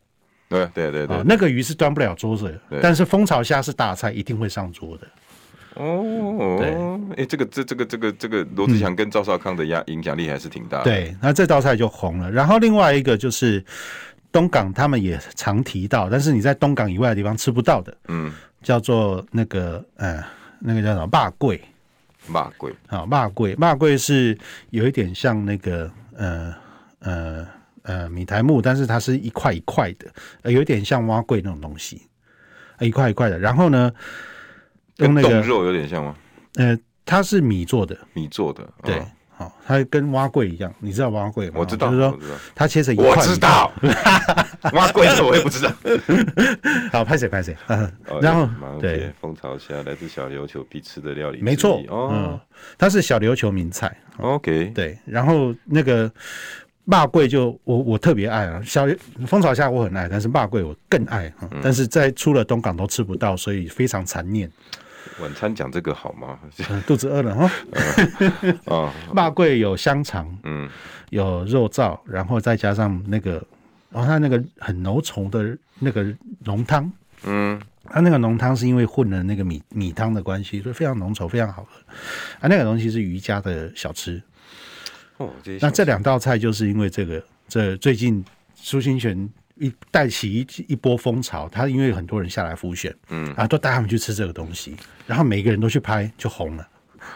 [0.53, 5.07] 对对对对，那个鱼是端不了桌子的，但是蜂巢虾是大菜，一定会上桌的。
[5.75, 10.85] 哦，对，哎，这个这这个这个这个罗志祥跟赵少康的压影响力还是挺大的。
[10.85, 12.31] 对，那这道菜就红了。
[12.31, 13.65] 然后另外一个就是
[14.31, 17.97] 东港，他们也常提到，但是你在东港以外的地方吃不到的。
[18.09, 18.33] 嗯。
[18.63, 20.23] 叫做那个呃，
[20.61, 21.09] 那个叫什么？
[21.11, 21.61] 肉粿，
[22.29, 24.39] 肉粿啊，肉粿，肉粿是
[24.71, 26.55] 有一点像那个呃
[27.01, 27.49] 呃呃
[28.11, 30.07] 米苔木，但是它是一块一块的，
[30.43, 32.03] 呃，有点像蛙柜那种东西，
[32.81, 33.39] 一块一块的。
[33.39, 33.93] 然后呢，
[34.97, 36.17] 跟冻肉有点像吗？
[36.55, 41.55] 呃，它是米做的，米做的，对，哈，它跟蛙柜一样，你知道蛙柜吗？
[41.59, 42.19] 我知道，就是说
[42.55, 43.73] 它切成一块，我知道，
[44.73, 45.73] 碗粿我也不知道。
[46.93, 47.57] 好，拍谁拍谁，
[48.21, 48.49] 然后
[48.81, 52.39] 对，蜂巢虾来自小琉球必吃的料理，没错，嗯，
[52.79, 53.97] 它是小琉球名菜。
[54.19, 56.13] OK，对，然后那个
[56.85, 58.87] 肉粿就我我特别爱啊，小
[59.27, 64.51] 蜂巢虾我很爱，但是骂贵我更爱，但是在出了东港都吃不到，所以非常残念。
[65.21, 66.39] 晚餐讲这个好吗？
[66.87, 67.45] 肚子饿了哈。
[68.67, 70.69] 啊 肉粿有香肠，嗯，
[71.11, 73.43] 有肉燥，然后再加上那个，
[73.91, 76.05] 然后它那个很浓稠的那个
[76.45, 76.91] 浓汤，
[77.25, 81.79] 嗯，它那个浓汤是因为混了那个米米汤的关系，所以非常浓稠，非常好喝。
[82.41, 84.21] 啊，那个东西是瑜伽的小吃。
[85.25, 89.29] 哦，那这两道菜就是因为这个，这最近苏清泉。
[89.57, 94.75] 一带起一一波风潮，他因为很多人下来浮选，嗯，啊，都带他们去吃这个东西，
[95.07, 96.67] 然后每个人都去拍，就红了。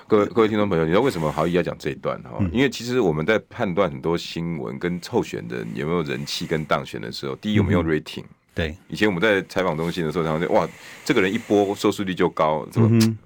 [0.06, 2.36] 各位各位听众朋友，你知道为什么豪毅要讲这一段哈？
[2.38, 10.68] 嗯、因为其实我们在判断很多新闻跟候选人有没有人气跟当选的时候，第一我们用 rating，、嗯、对，以前我们在采访中心的时候，常常说哇，
[11.04, 12.88] 这个人一波收视率就高，怎么？
[12.92, 13.18] 嗯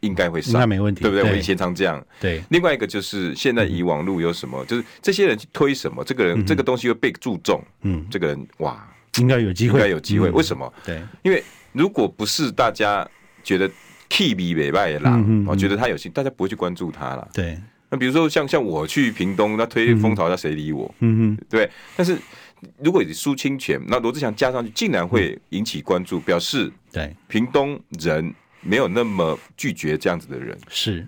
[0.00, 1.30] 应该会上，那没问题，对不对？
[1.30, 2.04] 我以前常这样。
[2.20, 7.62] 对，另外一个就是现在以网络有什么，就是这些人去推什么，这个人这个东西会被注重。
[7.82, 8.86] 嗯，这个人哇，
[9.18, 10.30] 应该有机会，应该有机会。
[10.30, 10.72] 为什么？
[10.84, 11.42] 对，因为
[11.72, 13.06] 如果不是大家
[13.42, 13.70] 觉得
[14.08, 17.28] K B 美外的狼，我觉得他有心，大家不会去关注他了。
[17.32, 20.94] 对，那比如说像像我去屏东，那推风潮，那谁理我？
[21.00, 21.68] 嗯哼，对。
[21.96, 22.16] 但是
[22.78, 28.34] 如果你苏清泉，那罗志祥加上去，竟然会引起关注，表示对屏东人。
[28.66, 31.06] 没有那么拒绝这样子的人，是，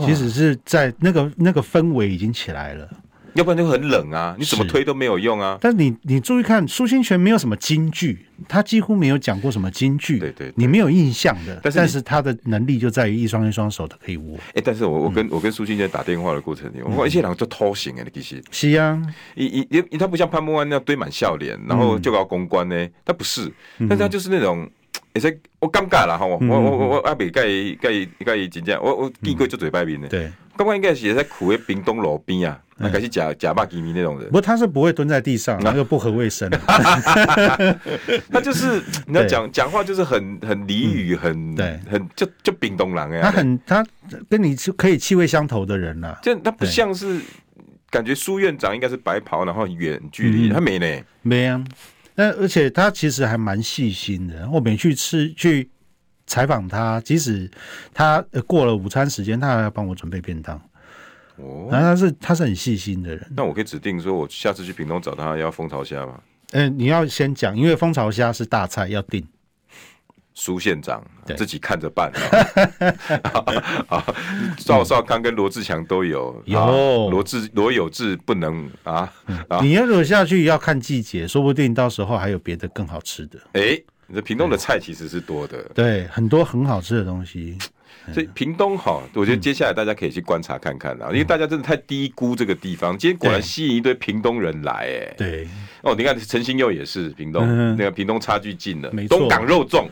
[0.00, 2.88] 其实是在那个那个氛围已经起来了，
[3.34, 5.58] 要不然就很冷啊，你怎么推都没有用啊。
[5.60, 11.60] 但你你注意看，苏清泉没有什么金句，他几乎没有讲过什么金句，对对，你没有印象的。
[11.62, 14.36] 但是但是他的能力就在于一双一双手的可以握。
[14.54, 18.42] 哎，但是我我跟我跟苏清泉打电话的过程里，我发现一些人就偷行哎，其实。
[18.50, 19.00] 是啊，
[19.34, 24.70] 一一因他不像潘孟安那样堆满笑脸，然后就搞公关呢，他不是，但是他就是那种。
[25.14, 27.42] 而且我尴尬了哈，我我我我阿北盖
[27.80, 27.90] 盖
[28.24, 35.72] 盖真正，我我见过就嘴巴边的，对，刚刚应该是也在苦在冰冻路边啊，那开始假假巴吉米那种人，不过他是不会蹲在地上，那。
[35.72, 36.48] 个不合卫生，
[38.30, 43.86] 他就是你要讲讲话就是很很俚语，很对，很就就冰冻人哎，他很他
[44.28, 47.20] 跟你是可以气味相投的人呐，就他不像是
[47.88, 50.86] 感觉苏院长应该是白袍，然后远距离，他没呢，
[51.22, 51.64] 没啊。
[52.14, 54.48] 但而且他其实还蛮细心的。
[54.50, 55.70] 我每去吃去
[56.26, 57.50] 采访他，即使
[57.92, 60.56] 他过了午餐时间，他还要帮我准备便当。
[61.36, 63.26] 哦，然后他是他是很细心的人。
[63.34, 66.20] 那我可以指定说，我下次去屏东找他要蜂巢虾吗？
[66.52, 69.26] 嗯、呃，你要先讲，因为蜂巢虾是大菜，要订。
[70.40, 71.04] 苏县长
[71.36, 72.10] 自己看着办。
[73.90, 74.02] 啊，
[74.56, 79.12] 赵少康跟罗志强都有，有罗志罗有志不能啊。
[79.60, 83.38] 你要走下去要看季节，说不定到时候还有别的更好吃的。
[83.52, 87.58] 哎，你的屏东的菜其实是多的，对，很多很好吃的东西。
[88.14, 92.96] 所以屏东哈，我觉得接下来大家可以去观察看看啦，因为大家真的太低估这个地方。
[92.96, 95.46] 今天果然吸引一堆屏东人来，哎，对。
[95.82, 99.86] 哦，你看陈新佑也是屏东，那个屏东差距近了，东港肉粽。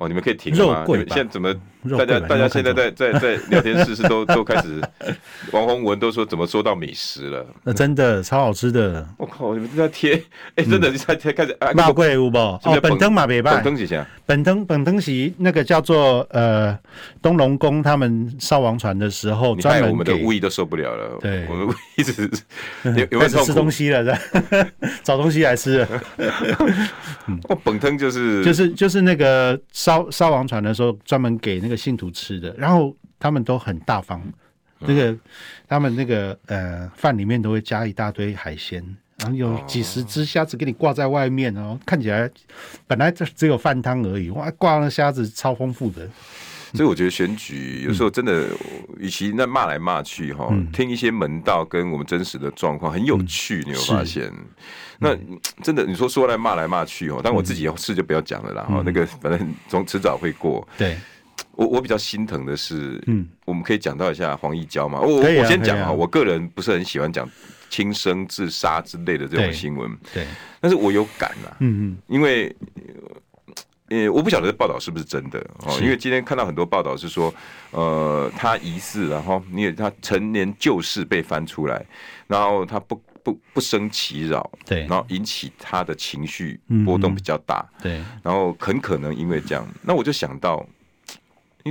[0.00, 0.84] 哦，你们可以停了吗？
[0.88, 1.54] 你们现在怎么？
[1.96, 4.80] 大家大家现在在在在聊天室是都 都开始，
[5.52, 7.46] 王宏文都说怎么说到美食了？
[7.64, 9.06] 那真的超好吃的！
[9.16, 10.22] 我靠，你们在贴？
[10.56, 11.56] 哎，真的在贴开始。
[11.60, 12.38] 肉粿有不？
[12.38, 13.54] 哦，本灯嘛别拜。
[13.54, 14.06] 本灯是啥？
[14.26, 16.78] 本登本登是那个叫做呃
[17.22, 21.18] 东龙宫他们烧王船的时候专门我们的胃都受不了了。
[21.20, 22.30] 对，我们一直
[22.84, 24.04] 有有没有吃东西了？
[24.04, 24.20] 在
[25.02, 25.86] 找东西来吃。
[27.48, 32.52] 哦，本登就是就是就是那个烧烧王船的时候专门给那个信徒吃的。
[32.58, 34.20] 然后他们都很大方，
[34.80, 35.16] 那个
[35.68, 38.84] 他们那个呃饭里面都会加一大堆海鲜，
[39.18, 42.28] 然后有几十只虾子给你挂在外面哦，看起来
[42.86, 46.08] 本来这只有饭汤而已，哇，挂了虾子超丰富的。
[46.72, 48.46] 所以我觉得选举有时候真的，
[48.96, 54.32] 与其那骂来骂去哈，听一些门道跟我们真实的状况很有趣，你有发现？
[55.00, 55.16] 那
[55.64, 60.66] 真的你说说来骂来骂去哦，但我自己有事就不要讲了啦，哈，那个反正总迟早会过。
[60.78, 60.96] 对。
[61.60, 64.98] 我我比较心疼的是，嗯，我们可以讲到一下黄义娇嘛。
[64.98, 67.28] 我我先讲啊，我个人不是很喜欢讲
[67.68, 70.26] 轻生自杀之类的这种新闻，对，
[70.58, 72.56] 但是我有感啊，嗯嗯，因为
[73.90, 77.32] 呃，我不晓得这报道是不是真的哦，因为今天看到很多报道是说，
[77.72, 81.84] 呃，他疑似，然后因为他陈年旧事被翻出来，
[82.26, 90.66] 然后他不不不生其扰，对，然后引起他的情绪波动比较大，对，然后很可能因为这样，那我就想到。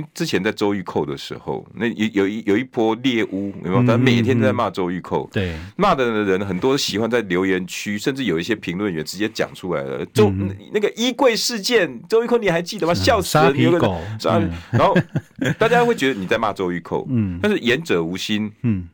[0.00, 3.86] 因为之前在周玉蔻的时候，那有有一有一波猎巫，有没有？
[3.86, 10.04] 他每天都在骂周玉蔻，对，骂的人很多喜欢在留言区，甚至有一些评论员直接讲出来了。
[10.06, 10.32] 周
[10.72, 12.94] 那个衣柜事件，周玉蔻你还记得吗？
[12.94, 13.78] 笑死了，你有个
[14.70, 14.96] 然后
[15.58, 18.88] 大家会觉得你在骂周玉蔻，嗯，但是言者无心，嗯，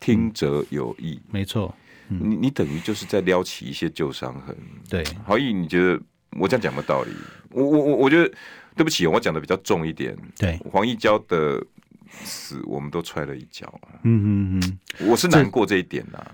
[0.00, 1.74] 听者有意，没错，
[2.08, 4.56] 你你等于就是在撩起一些旧伤痕。
[4.88, 6.00] 对，豪毅，你觉得
[6.38, 7.10] 我这样讲有没有道理？
[7.50, 8.30] 我我我我觉得。
[8.78, 10.16] 对不起，我讲的比较重一点。
[10.38, 11.60] 对，黄义娇的
[12.22, 13.80] 死，我们都踹了一脚。
[14.04, 14.62] 嗯嗯
[15.00, 16.32] 嗯，我是难过这一点呐、啊。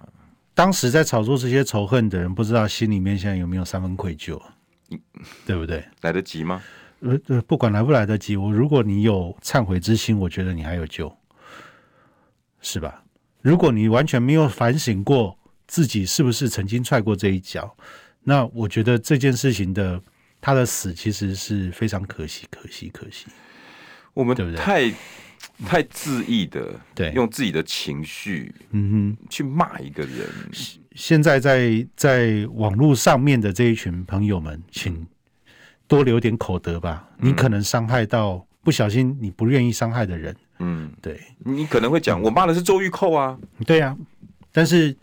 [0.52, 4.38] 当时在炒作这些仇恨的人，不知道心里面现在有没有三分愧疚，
[4.90, 5.00] 嗯、
[5.46, 5.82] 对不对？
[6.02, 6.62] 来得及吗？
[7.00, 11.10] 呃呃，不管来不来得及，我如果你有忏悔之心，我觉得你还有救，
[12.60, 13.02] 是吧？
[13.40, 17.74] 如果你完全没有反省过自己是不是曾经踹过这一脚，
[18.22, 20.02] 那我觉得这件事情的。
[20.44, 23.28] 他的死其实是非常可惜，可惜，可惜。
[24.12, 24.90] 我们太
[25.64, 30.28] 太恣意的，对，用自己的情绪，嗯哼，去骂一个人。
[30.94, 35.06] 现在在在网络上面的这一群朋友们，请
[35.88, 37.08] 多留点口德吧。
[37.16, 40.36] 你可能伤害到不小心你不愿意伤害的人。
[40.58, 43.38] 嗯，对，你可能会讲，我骂的是周玉蔻啊。
[43.64, 43.96] 对呀，
[44.52, 44.94] 但是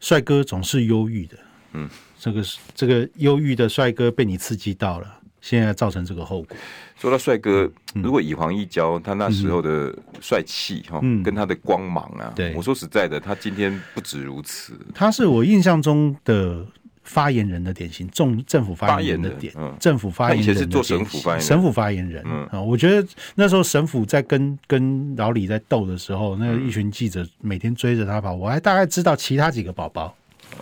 [0.00, 1.36] 帅哥总是忧郁的。
[1.74, 1.90] 嗯。
[2.26, 5.06] 这个是这个忧郁的帅哥被你刺激到了，
[5.40, 6.56] 现在造成这个后果。
[6.98, 14.76] 说到帅哥，如果以黄义交他那时候的帅气哈，跟他的光芒啊，对，我说实在的，他今天不止如此。
[14.92, 16.66] 他是我印象中的
[17.04, 22.60] 发言人的典型，政政府发言人的典，政府发言人是做省府发言人，省府发言人啊。
[22.60, 30.12] 我觉得那时候省府在跟跟老李在斗的时候，那一群记者每天追着他跑，我还大概知道其他几个宝宝。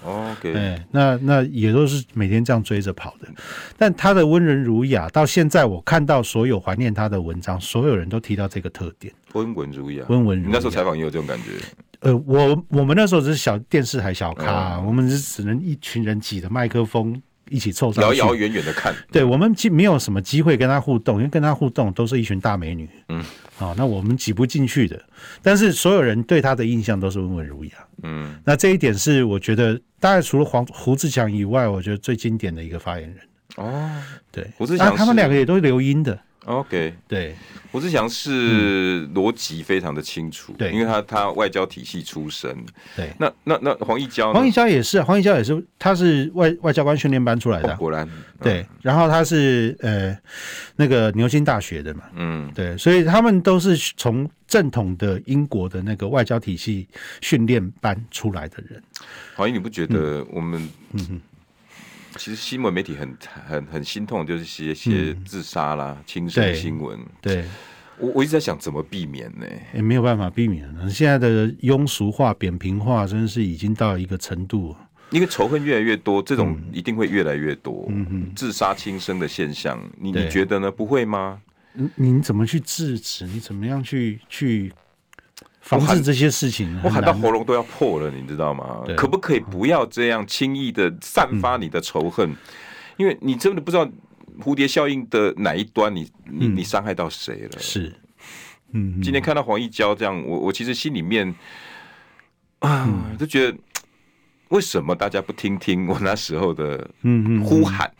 [0.03, 3.29] OK，哎，那那也都是每天这样追着跑的，
[3.77, 10.49] 但他的温文儒雅，到现在我看到所有怀念他的文章，所有人都提到这个特点，温文儒雅，温文儒雅。
[10.49, 11.51] 你那时候采访也有这种感觉？
[12.01, 17.23] 呃，我我们那时候只是小电视台小咖，我们是只能一群人挤着麦克风。
[17.51, 18.95] 一起凑上去，遥遥远远的看。
[19.13, 22.89] 对，我们既没有什么机会跟他互动，因为跟他互动都是一群大美女。
[23.09, 23.25] 嗯，
[23.57, 25.01] 好，那我们挤不进去的。
[25.43, 27.73] 但是所有人对他的印象都是温文儒雅。
[28.03, 33.19] 嗯，那这一点是我觉得，大概除了黄胡志强以外，我觉得最经典的一个发言人。
[33.57, 33.91] 哦，
[34.33, 36.19] 对，胡志强，他们两个也都是留音的。
[36.45, 37.35] OK，对，
[37.73, 42.55] 胡志强是逻辑非常的清楚，对，因为他他外交体系出身，
[42.95, 48.09] 对，那那那黄义交，黄义交也是，黄义交也是，他是外外交官训练班出来的，果然，
[48.43, 50.17] 对，然后他是呃
[50.77, 56.87] 那个牛津大学的嘛，嗯，对，所以他们都是从正统的英国的那个外交体系
[57.23, 58.83] 训练班出来的人。
[59.35, 61.21] 黄义，你不觉得我们嗯哼？
[62.17, 66.99] 其实新闻媒体很很很心痛，就是些些自杀啦、轻生新闻。
[67.21, 67.45] 对，
[67.99, 69.47] 我我一直在想怎么避免呢？
[69.75, 70.69] 也没有办法避免。
[70.89, 74.75] 现在的庸俗化、扁平化，真的是已经到一个程度。
[75.11, 77.87] 因为仇恨越来越多，这种一定会越来越多。
[77.89, 80.71] 嗯嗯，自杀轻生的现象，你你觉得呢？
[80.71, 81.41] 不会吗？
[81.73, 83.27] 你你怎么去制止？
[83.27, 84.73] 你怎么样去去？
[85.65, 88.85] 防止这些事情，我喊到喉咙都要破了，你知道吗？
[88.99, 92.31] 可不可以不要这样轻易的散发你的仇恨？
[92.31, 92.37] 嗯、
[92.99, 93.89] 因为你真的不知道
[94.41, 97.59] 蝴蝶效应的哪一端你，你你你伤害到谁了？
[97.59, 97.91] 是，
[98.73, 101.35] 嗯，今天看到黄义娇这样，我我其实心里面
[102.59, 103.59] 啊，就觉得
[104.51, 107.91] 为什么大家不听听我那时候的嗯呼喊？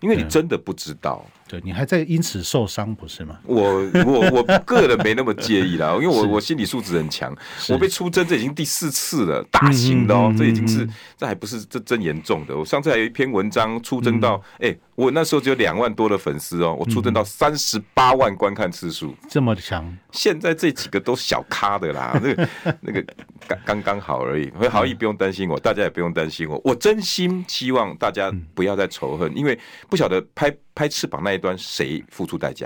[0.00, 1.24] 因为你真的不知道。
[1.48, 3.38] 对，你还在因此受伤不是吗？
[3.46, 3.62] 我
[4.04, 7.34] 我我个人没那么介意啦， 因为我我心理素质很强。
[7.68, 12.56] 我被出征这已经第四次了，大型的哦，这已经是这还不是这真严重的。
[12.56, 19.96] 我上次还有一篇文章出征到，哎，我那时候只有两万多的粉丝哦，我出征到三十八万观看次数，这么强。
[20.10, 22.48] 现在这几个都小咖的啦，那个
[22.80, 23.04] 那个
[23.46, 24.50] 刚刚刚好而已。
[24.56, 26.60] 所以豪毅不用担心我，大家也不用担心我。
[26.64, 29.56] 我真心希望大家不要再仇恨，因为
[29.88, 30.52] 不晓得拍。
[30.76, 32.64] 拍翅膀那一端谁付出代价？